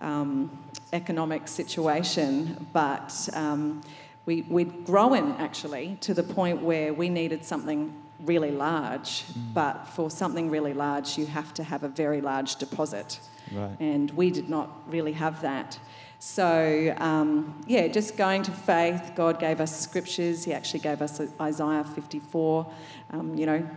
um, 0.00 0.56
economic 0.92 1.48
situation, 1.48 2.66
but 2.72 3.28
um, 3.32 3.82
we, 4.24 4.42
we'd 4.42 4.84
grown 4.84 5.32
actually 5.32 5.98
to 6.02 6.14
the 6.14 6.22
point 6.22 6.62
where 6.62 6.94
we 6.94 7.08
needed 7.08 7.44
something 7.44 7.92
really 8.20 8.52
large, 8.52 9.24
but 9.52 9.84
for 9.88 10.10
something 10.10 10.48
really 10.48 10.72
large, 10.72 11.18
you 11.18 11.26
have 11.26 11.52
to 11.54 11.64
have 11.64 11.82
a 11.82 11.88
very 11.88 12.20
large 12.20 12.56
deposit. 12.56 13.18
Right. 13.52 13.76
And 13.80 14.10
we 14.12 14.30
did 14.30 14.48
not 14.48 14.70
really 14.88 15.12
have 15.12 15.42
that. 15.42 15.78
So, 16.20 16.94
um, 16.98 17.62
yeah, 17.66 17.88
just 17.88 18.16
going 18.16 18.44
to 18.44 18.50
faith. 18.52 19.12
God 19.14 19.38
gave 19.38 19.60
us 19.60 19.78
scriptures. 19.78 20.44
He 20.44 20.54
actually 20.54 20.80
gave 20.80 21.02
us 21.02 21.20
Isaiah 21.40 21.84
54, 21.84 22.72
um, 23.10 23.34
you 23.34 23.44
know, 23.44 23.68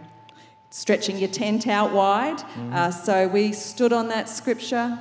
stretching 0.69 1.17
your 1.17 1.29
tent 1.29 1.67
out 1.67 1.91
wide. 1.91 2.41
Uh, 2.71 2.91
so 2.91 3.27
we 3.27 3.53
stood 3.53 3.93
on 3.93 4.07
that 4.09 4.27
scripture 4.29 4.97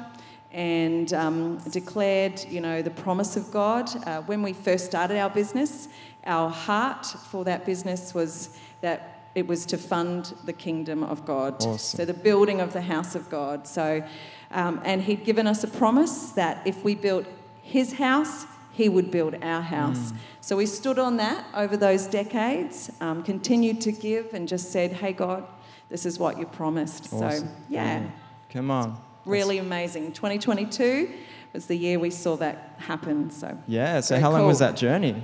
and 0.52 1.12
um, 1.12 1.58
declared, 1.70 2.44
you 2.48 2.60
know, 2.60 2.82
the 2.82 2.90
promise 2.90 3.36
of 3.36 3.50
God. 3.50 3.90
Uh, 4.06 4.22
when 4.22 4.42
we 4.42 4.52
first 4.52 4.86
started 4.86 5.18
our 5.18 5.30
business, 5.30 5.88
our 6.24 6.48
heart 6.48 7.04
for 7.04 7.44
that 7.44 7.66
business 7.66 8.14
was 8.14 8.56
that 8.80 9.30
it 9.34 9.46
was 9.46 9.66
to 9.66 9.76
fund 9.76 10.34
the 10.44 10.52
kingdom 10.52 11.02
of 11.02 11.26
God. 11.26 11.56
Awesome. 11.56 11.98
So 11.98 12.04
the 12.06 12.14
building 12.14 12.60
of 12.60 12.72
the 12.72 12.80
house 12.80 13.14
of 13.14 13.28
God. 13.28 13.66
So, 13.66 14.02
um, 14.50 14.80
and 14.84 15.02
he'd 15.02 15.24
given 15.24 15.46
us 15.46 15.62
a 15.62 15.68
promise 15.68 16.30
that 16.30 16.66
if 16.66 16.82
we 16.82 16.94
built 16.94 17.26
his 17.60 17.94
house, 17.94 18.46
he 18.72 18.88
would 18.88 19.10
build 19.10 19.34
our 19.42 19.62
house. 19.62 20.12
So 20.40 20.56
we 20.56 20.66
stood 20.66 20.98
on 20.98 21.16
that 21.16 21.44
over 21.54 21.76
those 21.76 22.06
decades, 22.06 22.90
um, 23.00 23.22
continued 23.22 23.80
to 23.82 23.92
give, 23.92 24.32
and 24.32 24.46
just 24.46 24.70
said, 24.70 24.92
"Hey 24.92 25.12
God, 25.12 25.44
this 25.88 26.06
is 26.06 26.18
what 26.18 26.38
you 26.38 26.46
promised." 26.46 27.04
So 27.10 27.24
Awesome. 27.24 27.48
yeah, 27.68 28.00
Mm. 28.00 28.10
Come 28.52 28.70
on. 28.70 28.96
really 29.24 29.58
amazing. 29.58 30.12
2022 30.12 31.10
was 31.52 31.66
the 31.66 31.76
year 31.76 31.98
we 31.98 32.10
saw 32.10 32.36
that 32.36 32.74
happen. 32.78 33.30
So 33.30 33.56
Yeah, 33.66 34.00
so 34.00 34.18
how 34.20 34.30
long 34.30 34.46
was 34.46 34.58
that 34.60 34.76
journey? 34.76 35.22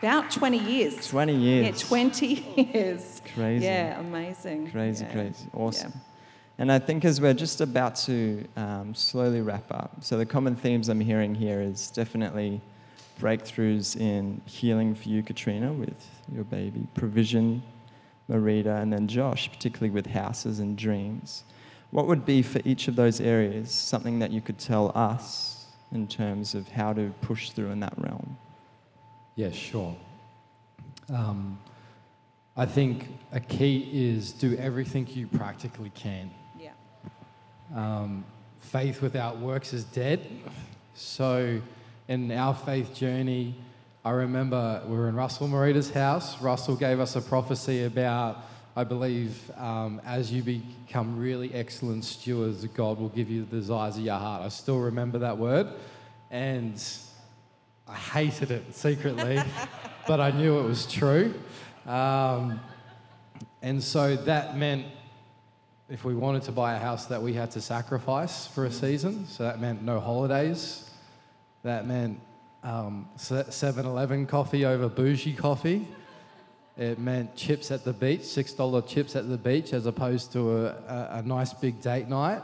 about 0.00 0.30
20 0.30 0.58
years. 0.58 1.06
20 1.08 1.34
years. 1.34 1.64
Yeah, 1.66 1.88
20 1.88 2.26
years. 2.56 3.22
Crazy. 3.34 3.64
Yeah, 3.64 3.98
amazing. 4.00 4.70
Crazy, 4.70 5.04
Yeah. 5.04 5.12
crazy. 5.12 5.46
Awesome. 5.54 5.92
And 6.58 6.70
I 6.70 6.78
think 6.78 7.04
as 7.06 7.20
we're 7.22 7.32
just 7.34 7.60
about 7.62 7.96
to 8.06 8.44
um, 8.56 8.94
slowly 8.94 9.40
wrap 9.40 9.64
up, 9.72 9.90
so 10.02 10.18
the 10.18 10.26
common 10.26 10.54
themes 10.56 10.88
I'm 10.90 11.00
hearing 11.00 11.34
here 11.34 11.60
is 11.62 11.90
definitely 11.90 12.60
breakthroughs 13.20 13.96
in 13.98 14.40
healing 14.44 14.94
for 14.94 15.08
you, 15.08 15.22
Katrina, 15.22 15.72
with 15.72 16.06
your 16.32 16.44
baby, 16.44 16.86
provision, 16.94 17.62
Marita, 18.28 18.80
and 18.80 18.92
then 18.92 19.06
Josh, 19.06 19.50
particularly 19.50 19.90
with 19.90 20.06
houses 20.06 20.58
and 20.58 20.76
dreams. 20.76 21.44
What 21.90 22.06
would 22.06 22.24
be 22.24 22.42
for 22.42 22.60
each 22.64 22.88
of 22.88 22.96
those 22.96 23.20
areas 23.20 23.70
something 23.70 24.18
that 24.18 24.30
you 24.30 24.40
could 24.40 24.58
tell 24.58 24.90
us 24.94 25.66
in 25.92 26.08
terms 26.08 26.54
of 26.54 26.68
how 26.68 26.92
to 26.92 27.12
push 27.20 27.50
through 27.50 27.70
in 27.70 27.80
that 27.80 27.94
realm? 27.96 28.36
Yeah, 29.36 29.50
sure. 29.50 29.96
Um, 31.12 31.58
I 32.56 32.66
think 32.66 33.08
a 33.32 33.40
key 33.40 33.88
is 33.92 34.32
do 34.32 34.56
everything 34.56 35.06
you 35.08 35.26
practically 35.26 35.90
can. 35.90 36.30
Yeah. 36.58 36.70
Um, 37.74 38.24
faith 38.58 39.02
without 39.02 39.38
works 39.38 39.72
is 39.72 39.84
dead. 39.84 40.26
So, 40.94 41.60
in 42.08 42.30
our 42.30 42.54
faith 42.54 42.94
journey, 42.94 43.56
I 44.06 44.10
remember 44.10 44.82
we 44.86 44.98
were 44.98 45.08
in 45.08 45.14
Russell 45.14 45.48
Marita's 45.48 45.90
house. 45.90 46.38
Russell 46.42 46.76
gave 46.76 47.00
us 47.00 47.16
a 47.16 47.22
prophecy 47.22 47.84
about, 47.84 48.36
I 48.76 48.84
believe, 48.84 49.50
um, 49.56 49.98
as 50.04 50.30
you 50.30 50.42
become 50.42 51.18
really 51.18 51.54
excellent 51.54 52.04
stewards, 52.04 52.66
God 52.66 52.98
will 52.98 53.08
give 53.08 53.30
you 53.30 53.46
the 53.46 53.56
desires 53.56 53.96
of 53.96 54.02
your 54.02 54.18
heart. 54.18 54.42
I 54.42 54.50
still 54.50 54.78
remember 54.78 55.20
that 55.20 55.38
word. 55.38 55.68
And 56.30 56.82
I 57.88 57.94
hated 57.94 58.50
it 58.50 58.74
secretly, 58.74 59.40
but 60.06 60.20
I 60.20 60.32
knew 60.32 60.58
it 60.58 60.64
was 60.64 60.84
true. 60.86 61.32
Um, 61.86 62.60
and 63.62 63.82
so 63.82 64.16
that 64.16 64.54
meant 64.58 64.84
if 65.88 66.04
we 66.04 66.14
wanted 66.14 66.42
to 66.42 66.52
buy 66.52 66.74
a 66.74 66.78
house 66.78 67.06
that 67.06 67.22
we 67.22 67.32
had 67.32 67.52
to 67.52 67.62
sacrifice 67.62 68.46
for 68.48 68.66
a 68.66 68.70
season, 68.70 69.26
so 69.28 69.44
that 69.44 69.62
meant 69.62 69.82
no 69.82 69.98
holidays. 69.98 70.90
That 71.62 71.86
meant 71.86 72.20
um, 72.64 73.08
7 73.16 73.86
Eleven 73.86 74.26
coffee 74.26 74.64
over 74.64 74.88
bougie 74.88 75.34
coffee. 75.34 75.86
It 76.76 76.98
meant 76.98 77.36
chips 77.36 77.70
at 77.70 77.84
the 77.84 77.92
beach, 77.92 78.22
$6 78.22 78.86
chips 78.88 79.14
at 79.14 79.28
the 79.28 79.36
beach, 79.36 79.72
as 79.72 79.86
opposed 79.86 80.32
to 80.32 80.56
a, 80.56 80.64
a, 80.66 81.08
a 81.12 81.22
nice 81.22 81.52
big 81.52 81.80
date 81.80 82.08
night. 82.08 82.42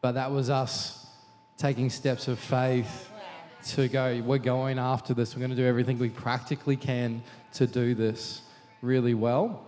But 0.00 0.12
that 0.12 0.32
was 0.32 0.50
us 0.50 1.06
taking 1.56 1.90
steps 1.90 2.26
of 2.26 2.38
faith 2.38 3.10
to 3.66 3.86
go, 3.86 4.20
we're 4.24 4.38
going 4.38 4.78
after 4.78 5.14
this. 5.14 5.34
We're 5.34 5.40
going 5.40 5.50
to 5.50 5.56
do 5.56 5.66
everything 5.66 5.98
we 5.98 6.08
practically 6.08 6.76
can 6.76 7.22
to 7.54 7.66
do 7.66 7.94
this 7.94 8.42
really 8.82 9.14
well. 9.14 9.64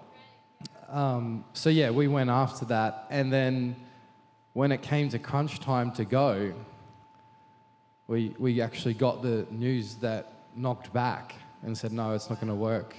Um, 0.88 1.44
so, 1.52 1.70
yeah, 1.70 1.90
we 1.90 2.08
went 2.08 2.30
after 2.30 2.64
that. 2.66 3.06
And 3.10 3.32
then 3.32 3.76
when 4.52 4.72
it 4.72 4.82
came 4.82 5.08
to 5.10 5.18
crunch 5.18 5.60
time 5.60 5.92
to 5.92 6.04
go, 6.04 6.52
we, 8.10 8.34
we 8.40 8.60
actually 8.60 8.94
got 8.94 9.22
the 9.22 9.46
news 9.52 9.94
that 9.96 10.32
knocked 10.56 10.92
back 10.92 11.36
and 11.62 11.78
said, 11.78 11.92
no, 11.92 12.10
it's 12.10 12.28
not 12.28 12.40
going 12.40 12.48
to 12.48 12.56
work. 12.56 12.96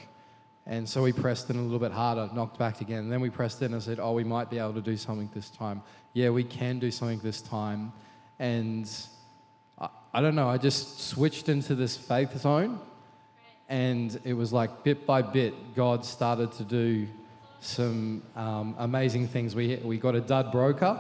And 0.66 0.88
so 0.88 1.04
we 1.04 1.12
pressed 1.12 1.50
in 1.50 1.58
a 1.58 1.62
little 1.62 1.80
bit 1.80 1.92
harder, 1.92 2.30
knocked 2.34 2.58
back 2.58 2.80
again. 2.80 3.00
And 3.00 3.12
then 3.12 3.20
we 3.20 3.30
pressed 3.30 3.62
in 3.62 3.74
and 3.74 3.84
said, 3.84 4.00
oh, 4.00 4.14
we 4.14 4.24
might 4.24 4.50
be 4.50 4.58
able 4.58 4.74
to 4.76 4.82
do 4.82 4.96
something 4.96 5.30
this 5.34 5.50
time. 5.50 5.82
Yeah, 6.14 6.30
we 6.30 6.46
can 6.46 6.80
do 6.80 6.92
something 6.92 7.20
this 7.20 7.42
time. 7.42 7.92
And 8.40 8.90
I, 9.78 9.90
I 10.14 10.22
don't 10.22 10.34
know, 10.34 10.48
I 10.48 10.58
just 10.58 11.02
switched 11.02 11.50
into 11.50 11.76
this 11.76 11.98
faith 11.98 12.38
zone. 12.38 12.80
And 13.68 14.18
it 14.24 14.34
was 14.34 14.54
like 14.54 14.86
bit 14.86 15.06
by 15.06 15.24
bit, 15.24 15.76
God 15.76 16.06
started 16.06 16.54
to 16.54 16.64
do 16.64 17.06
some 17.60 18.24
um, 18.38 18.76
amazing 18.78 19.28
things. 19.28 19.56
We, 19.56 19.76
we 19.84 19.98
got 19.98 20.16
a 20.16 20.22
dud 20.22 20.54
broker, 20.54 20.98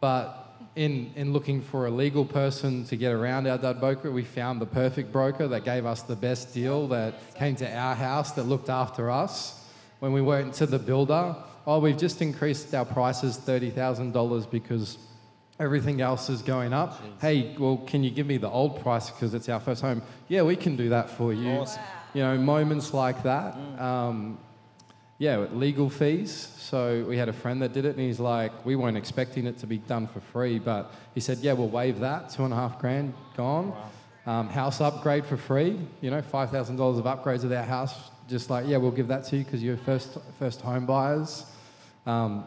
but 0.00 0.49
in, 0.76 1.12
in 1.16 1.32
looking 1.32 1.60
for 1.60 1.86
a 1.86 1.90
legal 1.90 2.24
person 2.24 2.84
to 2.84 2.96
get 2.96 3.12
around 3.12 3.46
our 3.46 3.58
dud 3.58 3.80
broker, 3.80 4.10
we 4.10 4.22
found 4.22 4.60
the 4.60 4.66
perfect 4.66 5.12
broker 5.12 5.48
that 5.48 5.64
gave 5.64 5.84
us 5.84 6.02
the 6.02 6.16
best 6.16 6.54
deal, 6.54 6.86
that 6.88 7.34
came 7.34 7.56
to 7.56 7.76
our 7.76 7.94
house, 7.94 8.32
that 8.32 8.44
looked 8.44 8.70
after 8.70 9.10
us. 9.10 9.68
When 9.98 10.12
we 10.12 10.22
went 10.22 10.54
to 10.54 10.66
the 10.66 10.78
builder, 10.78 11.36
oh, 11.66 11.80
we've 11.80 11.98
just 11.98 12.22
increased 12.22 12.74
our 12.74 12.84
prices 12.84 13.36
$30,000 13.36 14.50
because 14.50 14.98
everything 15.58 16.00
else 16.00 16.30
is 16.30 16.40
going 16.40 16.72
up. 16.72 17.00
Hey, 17.20 17.54
well, 17.58 17.82
can 17.86 18.02
you 18.02 18.10
give 18.10 18.26
me 18.26 18.38
the 18.38 18.48
old 18.48 18.80
price 18.80 19.10
because 19.10 19.34
it's 19.34 19.48
our 19.48 19.60
first 19.60 19.82
home? 19.82 20.02
Yeah, 20.28 20.42
we 20.42 20.56
can 20.56 20.76
do 20.76 20.88
that 20.90 21.10
for 21.10 21.32
you. 21.32 21.50
Awesome. 21.50 21.82
You 22.14 22.22
know, 22.22 22.38
moments 22.38 22.94
like 22.94 23.22
that. 23.24 23.54
Um, 23.78 24.38
yeah, 25.20 25.36
with 25.36 25.52
legal 25.52 25.90
fees. 25.90 26.32
So 26.58 27.04
we 27.06 27.18
had 27.18 27.28
a 27.28 27.32
friend 27.32 27.60
that 27.60 27.74
did 27.74 27.84
it, 27.84 27.90
and 27.90 28.00
he's 28.00 28.18
like, 28.18 28.64
we 28.64 28.74
weren't 28.74 28.96
expecting 28.96 29.46
it 29.46 29.58
to 29.58 29.66
be 29.66 29.76
done 29.76 30.06
for 30.06 30.20
free, 30.20 30.58
but 30.58 30.94
he 31.14 31.20
said, 31.20 31.38
yeah, 31.38 31.52
we'll 31.52 31.68
waive 31.68 32.00
that. 32.00 32.30
Two 32.30 32.44
and 32.44 32.54
a 32.54 32.56
half 32.56 32.78
grand 32.78 33.12
gone. 33.36 33.76
Um, 34.24 34.48
house 34.48 34.80
upgrade 34.80 35.26
for 35.26 35.36
free. 35.36 35.78
You 36.00 36.10
know, 36.10 36.22
five 36.22 36.50
thousand 36.50 36.76
dollars 36.76 36.98
of 36.98 37.04
upgrades 37.04 37.44
of 37.44 37.50
their 37.50 37.64
house. 37.64 37.94
Just 38.30 38.48
like, 38.48 38.66
yeah, 38.66 38.78
we'll 38.78 38.92
give 38.92 39.08
that 39.08 39.24
to 39.24 39.36
you 39.36 39.44
because 39.44 39.62
you're 39.62 39.76
first 39.76 40.16
first 40.38 40.62
home 40.62 40.86
buyers. 40.86 41.44
Um, 42.06 42.44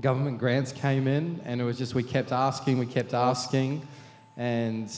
government 0.00 0.38
grants 0.38 0.72
came 0.72 1.06
in, 1.06 1.42
and 1.44 1.60
it 1.60 1.64
was 1.64 1.76
just 1.76 1.94
we 1.94 2.02
kept 2.02 2.32
asking, 2.32 2.78
we 2.78 2.86
kept 2.86 3.12
asking, 3.12 3.86
and 4.38 4.90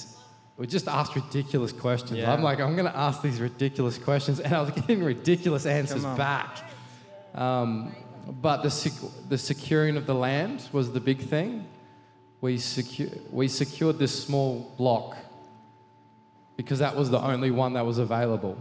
we 0.57 0.69
just 0.69 0.87
asked 0.87 1.17
ridiculous 1.17 1.73
questions. 1.73 2.19
Yeah. 2.19 2.33
I'm 2.33 2.43
like, 2.43 2.61
I'm 2.61 2.77
going 2.77 2.91
to 2.91 2.97
ask 2.97 3.23
these 3.23 3.41
ridiculous 3.41 3.99
questions, 3.99 4.39
and 4.39 4.55
I 4.55 4.61
was 4.61 4.71
getting 4.71 5.03
ridiculous 5.03 5.67
answers 5.67 6.05
back. 6.05 6.59
Um, 7.35 7.95
but 8.43 8.63
the, 8.63 8.71
sec- 8.71 9.11
the 9.29 9.39
securing 9.39 9.97
of 9.97 10.07
the 10.07 10.15
land 10.15 10.63
was 10.73 10.93
the 10.93 11.01
big 11.01 11.21
thing. 11.21 11.67
We, 12.41 12.57
secu- 12.57 13.19
we 13.31 13.49
secured 13.49 13.99
this 13.99 14.25
small 14.25 14.73
block 14.77 15.17
because 16.57 16.81
that 16.81 16.95
was 16.97 17.11
the 17.11 17.21
only 17.21 17.51
one 17.51 17.73
that 17.75 17.87
was 17.87 17.99
available. 17.99 18.59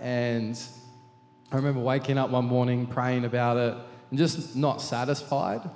And 0.00 0.60
I 1.52 1.56
remember 1.56 1.80
waking 1.80 2.18
up 2.18 2.30
one 2.30 2.44
morning, 2.46 2.86
praying 2.86 3.24
about 3.24 3.56
it, 3.56 3.74
and 4.10 4.18
just 4.18 4.56
not 4.56 4.80
satisfied. 4.80 5.68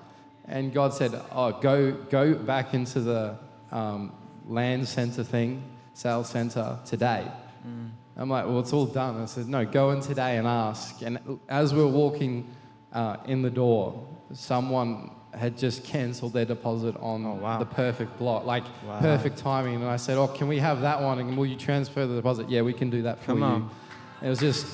And 0.46 0.72
God 0.72 0.92
said, 0.92 1.18
"Oh, 1.32 1.52
go 1.52 1.92
go 1.92 2.34
back 2.34 2.74
into 2.74 3.00
the 3.00 3.38
um, 3.72 4.12
land 4.46 4.86
center 4.88 5.24
thing, 5.24 5.62
sales 5.94 6.28
center 6.28 6.78
today." 6.84 7.26
I'm 8.16 8.30
like, 8.30 8.46
"Well, 8.46 8.60
it's 8.60 8.72
all 8.72 8.86
done." 8.86 9.20
I 9.20 9.24
said, 9.26 9.48
"No, 9.48 9.64
go 9.64 9.90
in 9.90 10.00
today 10.00 10.36
and 10.36 10.46
ask." 10.46 11.02
And 11.02 11.18
as 11.48 11.74
we 11.74 11.80
were 11.80 11.88
walking 11.88 12.46
uh, 12.92 13.16
in 13.26 13.42
the 13.42 13.50
door, 13.50 14.06
someone 14.32 15.10
had 15.32 15.58
just 15.58 15.82
cancelled 15.82 16.32
their 16.32 16.44
deposit 16.44 16.94
on 17.00 17.26
Oh, 17.26 17.34
wow. 17.34 17.58
the 17.58 17.64
perfect 17.66 18.16
block, 18.18 18.44
like 18.46 18.62
Wow. 18.86 19.00
perfect 19.00 19.36
timing. 19.38 19.74
And 19.76 19.86
I 19.86 19.96
said, 19.96 20.16
"Oh, 20.16 20.28
can 20.28 20.46
we 20.46 20.58
have 20.60 20.80
that 20.82 21.02
one? 21.02 21.18
And 21.18 21.36
will 21.36 21.46
you 21.46 21.56
transfer 21.56 22.06
the 22.06 22.14
deposit?" 22.14 22.48
Yeah, 22.48 22.62
we 22.62 22.72
can 22.72 22.88
do 22.90 23.02
that 23.02 23.18
for 23.18 23.26
Come 23.32 23.38
you. 23.40 23.44
on. 23.44 23.70
It 24.22 24.28
was 24.28 24.38
just 24.38 24.66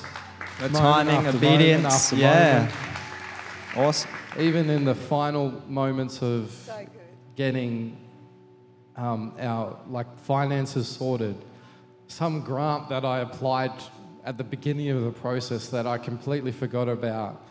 The 0.59 0.69
timing, 0.69 1.15
after 1.15 1.31
moment 1.33 1.35
obedience. 1.43 2.13
yeah. 2.13 2.53
moment. 2.59 2.73
Awesome. 3.75 4.11
Even 4.39 4.69
in 4.69 4.85
the 4.85 4.93
final 4.95 5.51
moments 5.67 6.21
of 6.21 6.51
So 6.51 6.85
getting 7.35 7.97
um, 8.95 9.33
our 9.39 9.77
like 9.89 10.05
finances 10.19 10.87
sorted, 10.87 11.35
some 12.11 12.41
grant 12.41 12.89
that 12.89 13.05
I 13.05 13.19
applied 13.19 13.71
at 14.25 14.37
the 14.37 14.43
beginning 14.43 14.89
of 14.89 15.03
the 15.03 15.11
process 15.11 15.69
that 15.69 15.87
I 15.87 15.97
completely 15.97 16.51
forgot 16.51 16.89
about. 16.89 17.41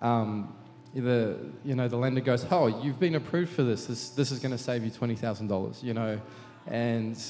Um, 0.00 0.54
the 0.94 1.38
you 1.64 1.74
know 1.74 1.88
the 1.88 1.96
lender 1.96 2.20
goes, 2.20 2.46
oh, 2.50 2.68
you've 2.82 3.00
been 3.00 3.16
approved 3.16 3.52
for 3.52 3.62
this. 3.62 3.86
This 3.86 4.10
this 4.10 4.30
is 4.30 4.38
going 4.38 4.52
to 4.52 4.58
save 4.58 4.84
you 4.84 4.90
twenty 4.90 5.16
thousand 5.16 5.48
dollars. 5.48 5.82
You 5.82 5.94
know, 5.94 6.20
and 6.66 7.22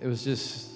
it 0.00 0.06
was 0.06 0.24
just 0.24 0.70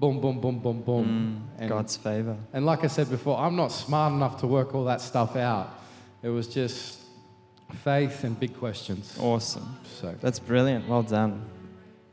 boom, 0.00 0.20
boom, 0.20 0.40
boom, 0.40 0.58
boom, 0.58 0.82
boom. 0.82 1.50
and, 1.58 1.68
God's 1.68 1.96
favor. 1.96 2.36
and 2.52 2.64
like 2.64 2.82
I 2.82 2.88
said 2.88 3.10
before, 3.10 3.38
I'm 3.38 3.56
not 3.56 3.68
smart 3.68 4.12
enough 4.14 4.40
to 4.40 4.46
work 4.46 4.74
all 4.74 4.84
that 4.86 5.00
stuff 5.00 5.36
out. 5.36 5.78
It 6.22 6.30
was 6.30 6.48
just 6.48 7.00
faith 7.84 8.24
and 8.24 8.38
big 8.40 8.58
questions. 8.58 9.16
Awesome. 9.20 9.78
So 10.00 10.14
That's 10.20 10.38
brilliant. 10.38 10.88
Well 10.88 11.02
done. 11.02 11.44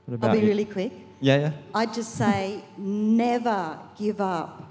What 0.05 0.23
I'll 0.23 0.33
be 0.33 0.41
you? 0.41 0.47
really 0.47 0.65
quick. 0.65 1.06
Yeah, 1.19 1.37
yeah. 1.37 1.51
I'd 1.73 1.93
just 1.93 2.15
say 2.15 2.63
never 2.77 3.79
give 3.97 4.21
up 4.21 4.63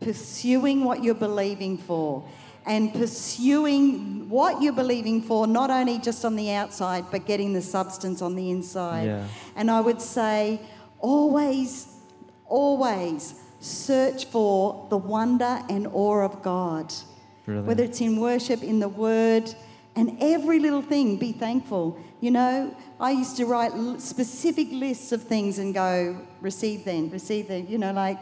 pursuing 0.00 0.84
what 0.84 1.04
you're 1.04 1.14
believing 1.14 1.76
for 1.76 2.24
and 2.66 2.92
pursuing 2.92 4.28
what 4.28 4.62
you're 4.62 4.72
believing 4.72 5.22
for, 5.22 5.46
not 5.46 5.70
only 5.70 5.98
just 5.98 6.24
on 6.24 6.36
the 6.36 6.52
outside, 6.52 7.04
but 7.10 7.26
getting 7.26 7.52
the 7.52 7.62
substance 7.62 8.22
on 8.22 8.34
the 8.34 8.50
inside. 8.50 9.06
Yeah. 9.06 9.26
And 9.56 9.70
I 9.70 9.80
would 9.80 10.00
say, 10.00 10.60
always, 10.98 11.88
always 12.46 13.34
search 13.60 14.26
for 14.26 14.86
the 14.90 14.96
wonder 14.96 15.62
and 15.68 15.86
awe 15.88 16.24
of 16.24 16.42
God. 16.42 16.92
Brilliant. 17.44 17.66
Whether 17.66 17.84
it's 17.84 18.00
in 18.00 18.20
worship, 18.20 18.62
in 18.62 18.78
the 18.78 18.88
word, 18.88 19.54
and 19.96 20.16
every 20.20 20.60
little 20.60 20.82
thing, 20.82 21.16
be 21.16 21.32
thankful. 21.32 21.98
You 22.20 22.30
know, 22.30 22.74
I 22.98 23.12
used 23.12 23.36
to 23.38 23.46
write 23.46 23.72
specific 24.00 24.68
lists 24.72 25.10
of 25.12 25.22
things 25.22 25.58
and 25.58 25.72
go, 25.72 26.20
receive 26.40 26.84
then, 26.84 27.10
receive 27.10 27.48
then, 27.48 27.66
you 27.66 27.78
know, 27.78 27.92
like 27.92 28.18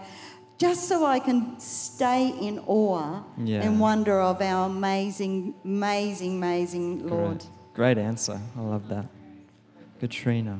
just 0.56 0.88
so 0.88 1.04
I 1.04 1.18
can 1.18 1.58
stay 1.58 2.28
in 2.40 2.60
awe 2.66 3.22
Yeah. 3.36 3.62
and 3.62 3.80
wonder 3.80 4.20
of 4.20 4.40
our 4.40 4.66
amazing, 4.66 5.54
amazing, 5.64 6.36
amazing 6.36 7.08
Lord. 7.08 7.38
Great. 7.74 7.94
Great 7.94 7.98
answer. 7.98 8.40
I 8.56 8.60
love 8.60 8.88
that. 8.88 9.06
Katrina. 10.00 10.58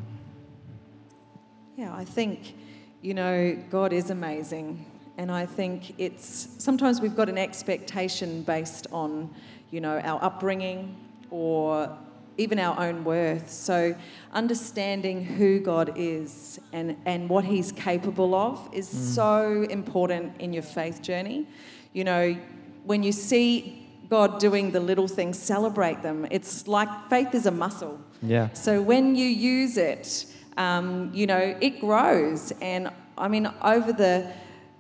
Yeah, 1.76 1.94
I 1.94 2.04
think, 2.04 2.54
you 3.02 3.14
know, 3.14 3.56
God 3.70 3.92
is 3.92 4.10
amazing. 4.10 4.84
And 5.16 5.30
I 5.32 5.46
think 5.46 5.94
it's 5.98 6.48
sometimes 6.58 7.00
we've 7.00 7.16
got 7.16 7.28
an 7.28 7.38
expectation 7.38 8.42
based 8.42 8.86
on, 8.92 9.30
you 9.70 9.80
know, 9.80 9.98
our 10.00 10.22
upbringing 10.22 10.96
or 11.30 11.96
even 12.38 12.58
our 12.58 12.78
own 12.80 13.04
worth. 13.04 13.50
So 13.50 13.94
understanding 14.32 15.24
who 15.24 15.60
God 15.60 15.92
is 15.96 16.58
and, 16.72 16.96
and 17.04 17.28
what 17.28 17.44
He's 17.44 17.72
capable 17.72 18.34
of 18.34 18.68
is 18.72 18.88
so 18.88 19.64
important 19.64 20.40
in 20.40 20.52
your 20.52 20.62
faith 20.62 21.02
journey. 21.02 21.46
You 21.92 22.04
know, 22.04 22.36
when 22.84 23.02
you 23.02 23.12
see 23.12 23.86
God 24.08 24.40
doing 24.40 24.70
the 24.70 24.80
little 24.80 25.08
things, 25.08 25.38
celebrate 25.38 26.02
them. 26.02 26.26
It's 26.30 26.66
like 26.66 26.88
faith 27.10 27.34
is 27.34 27.44
a 27.46 27.50
muscle. 27.50 28.00
Yeah. 28.22 28.52
So 28.52 28.80
when 28.80 29.14
you 29.14 29.26
use 29.26 29.76
it, 29.76 30.26
um, 30.56 31.10
you 31.12 31.26
know, 31.26 31.56
it 31.60 31.80
grows. 31.80 32.52
And 32.62 32.90
I 33.18 33.28
mean, 33.28 33.50
over 33.62 33.92
the, 33.92 34.32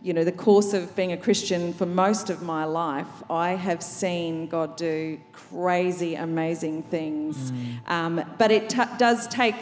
you 0.02 0.12
know, 0.12 0.22
the 0.22 0.32
course 0.32 0.74
of 0.74 0.94
being 0.94 1.12
a 1.12 1.16
Christian 1.16 1.72
for 1.72 1.86
most 1.86 2.30
of 2.30 2.40
my 2.42 2.64
life, 2.64 3.08
I 3.28 3.50
have 3.50 3.82
seen 3.82 4.46
God 4.46 4.76
do 4.76 5.18
crazy, 5.32 6.14
amazing 6.14 6.84
things. 6.84 7.50
Mm. 7.50 7.90
Um, 7.90 8.24
but 8.38 8.52
it 8.52 8.70
t- 8.70 8.82
does 8.96 9.26
take 9.26 9.56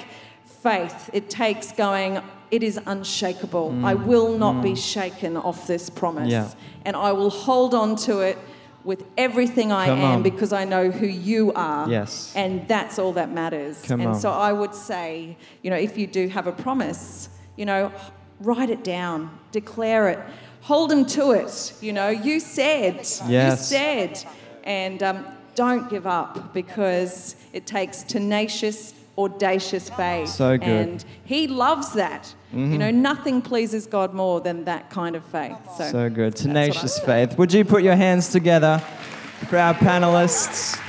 faith. 0.45 1.09
It 1.13 1.31
takes 1.31 1.73
going. 1.73 2.21
It 2.51 2.63
is 2.63 2.79
unshakable. 2.85 3.85
I 3.85 3.95
mm. 3.95 4.05
will 4.05 4.37
not 4.37 4.63
be 4.63 4.73
mm. 4.73 4.93
shaken 4.93 5.37
off 5.37 5.67
this 5.67 5.89
promise, 5.89 6.31
Yeah. 6.31 6.51
and 6.85 6.97
I 6.97 7.13
will 7.13 7.31
hold 7.31 7.75
on 7.75 7.97
to 7.97 8.21
it 8.21 8.39
with 8.85 9.05
everything 9.19 9.73
I 9.73 9.87
Come 9.87 9.99
am 9.99 10.17
on. 10.17 10.23
because 10.23 10.53
I 10.53 10.65
know 10.65 10.91
who 10.91 11.07
you 11.07 11.53
are. 11.55 11.91
Yes. 11.91 12.33
And 12.37 12.69
that's 12.69 13.01
all 13.01 13.13
that 13.15 13.33
matters. 13.33 13.83
Come 13.83 14.01
and 14.01 14.11
on. 14.11 14.21
so 14.21 14.31
I 14.31 14.53
would 14.53 14.75
say, 14.75 15.37
you 15.63 15.71
know, 15.71 15.77
if 15.77 15.99
you 15.99 16.07
do 16.07 16.29
have 16.29 16.47
a 16.47 16.53
promise, 16.53 17.29
you 17.57 17.67
know, 17.67 17.91
write 18.41 18.71
it 18.71 18.85
down, 18.85 19.31
declare 19.53 20.09
it, 20.09 20.19
hold 20.63 20.91
them 20.91 21.07
to 21.07 21.33
it. 21.33 21.75
You 21.81 21.93
know, 21.93 22.09
you 22.09 22.41
said, 22.41 22.95
yes. 22.95 23.29
you 23.29 23.57
said, 23.57 24.25
and 24.65 25.03
um, 25.03 25.25
don't 25.55 25.89
give 25.89 26.07
up 26.07 26.53
because 26.53 27.37
it 27.53 27.67
takes 27.67 28.03
tenacious, 28.03 28.95
audacious 29.17 29.89
faith. 29.91 30.29
So 30.29 30.59
good. 30.59 30.69
And 30.69 31.05
He 31.25 31.47
loves 31.47 31.93
that. 31.95 32.35
You 32.53 32.79
know, 32.79 32.91
nothing 32.91 33.43
pleases 33.43 33.87
God 33.87 34.15
more 34.15 34.41
than 34.41 34.65
that 34.65 34.89
kind 34.89 35.15
of 35.15 35.23
faith. 35.27 35.59
So, 35.77 35.91
So 35.91 36.09
good. 36.09 36.33
that's 36.33 36.43
what 36.45 36.57
I 36.57 36.65
Tenacious 36.65 36.99
faith. 37.01 37.37
Would 37.37 37.53
you 37.53 37.67
put 37.67 37.83
your 37.83 37.97
hands 37.97 38.31
together 38.31 38.79
for 39.49 39.59
our 39.59 39.75
panelists? 39.75 40.81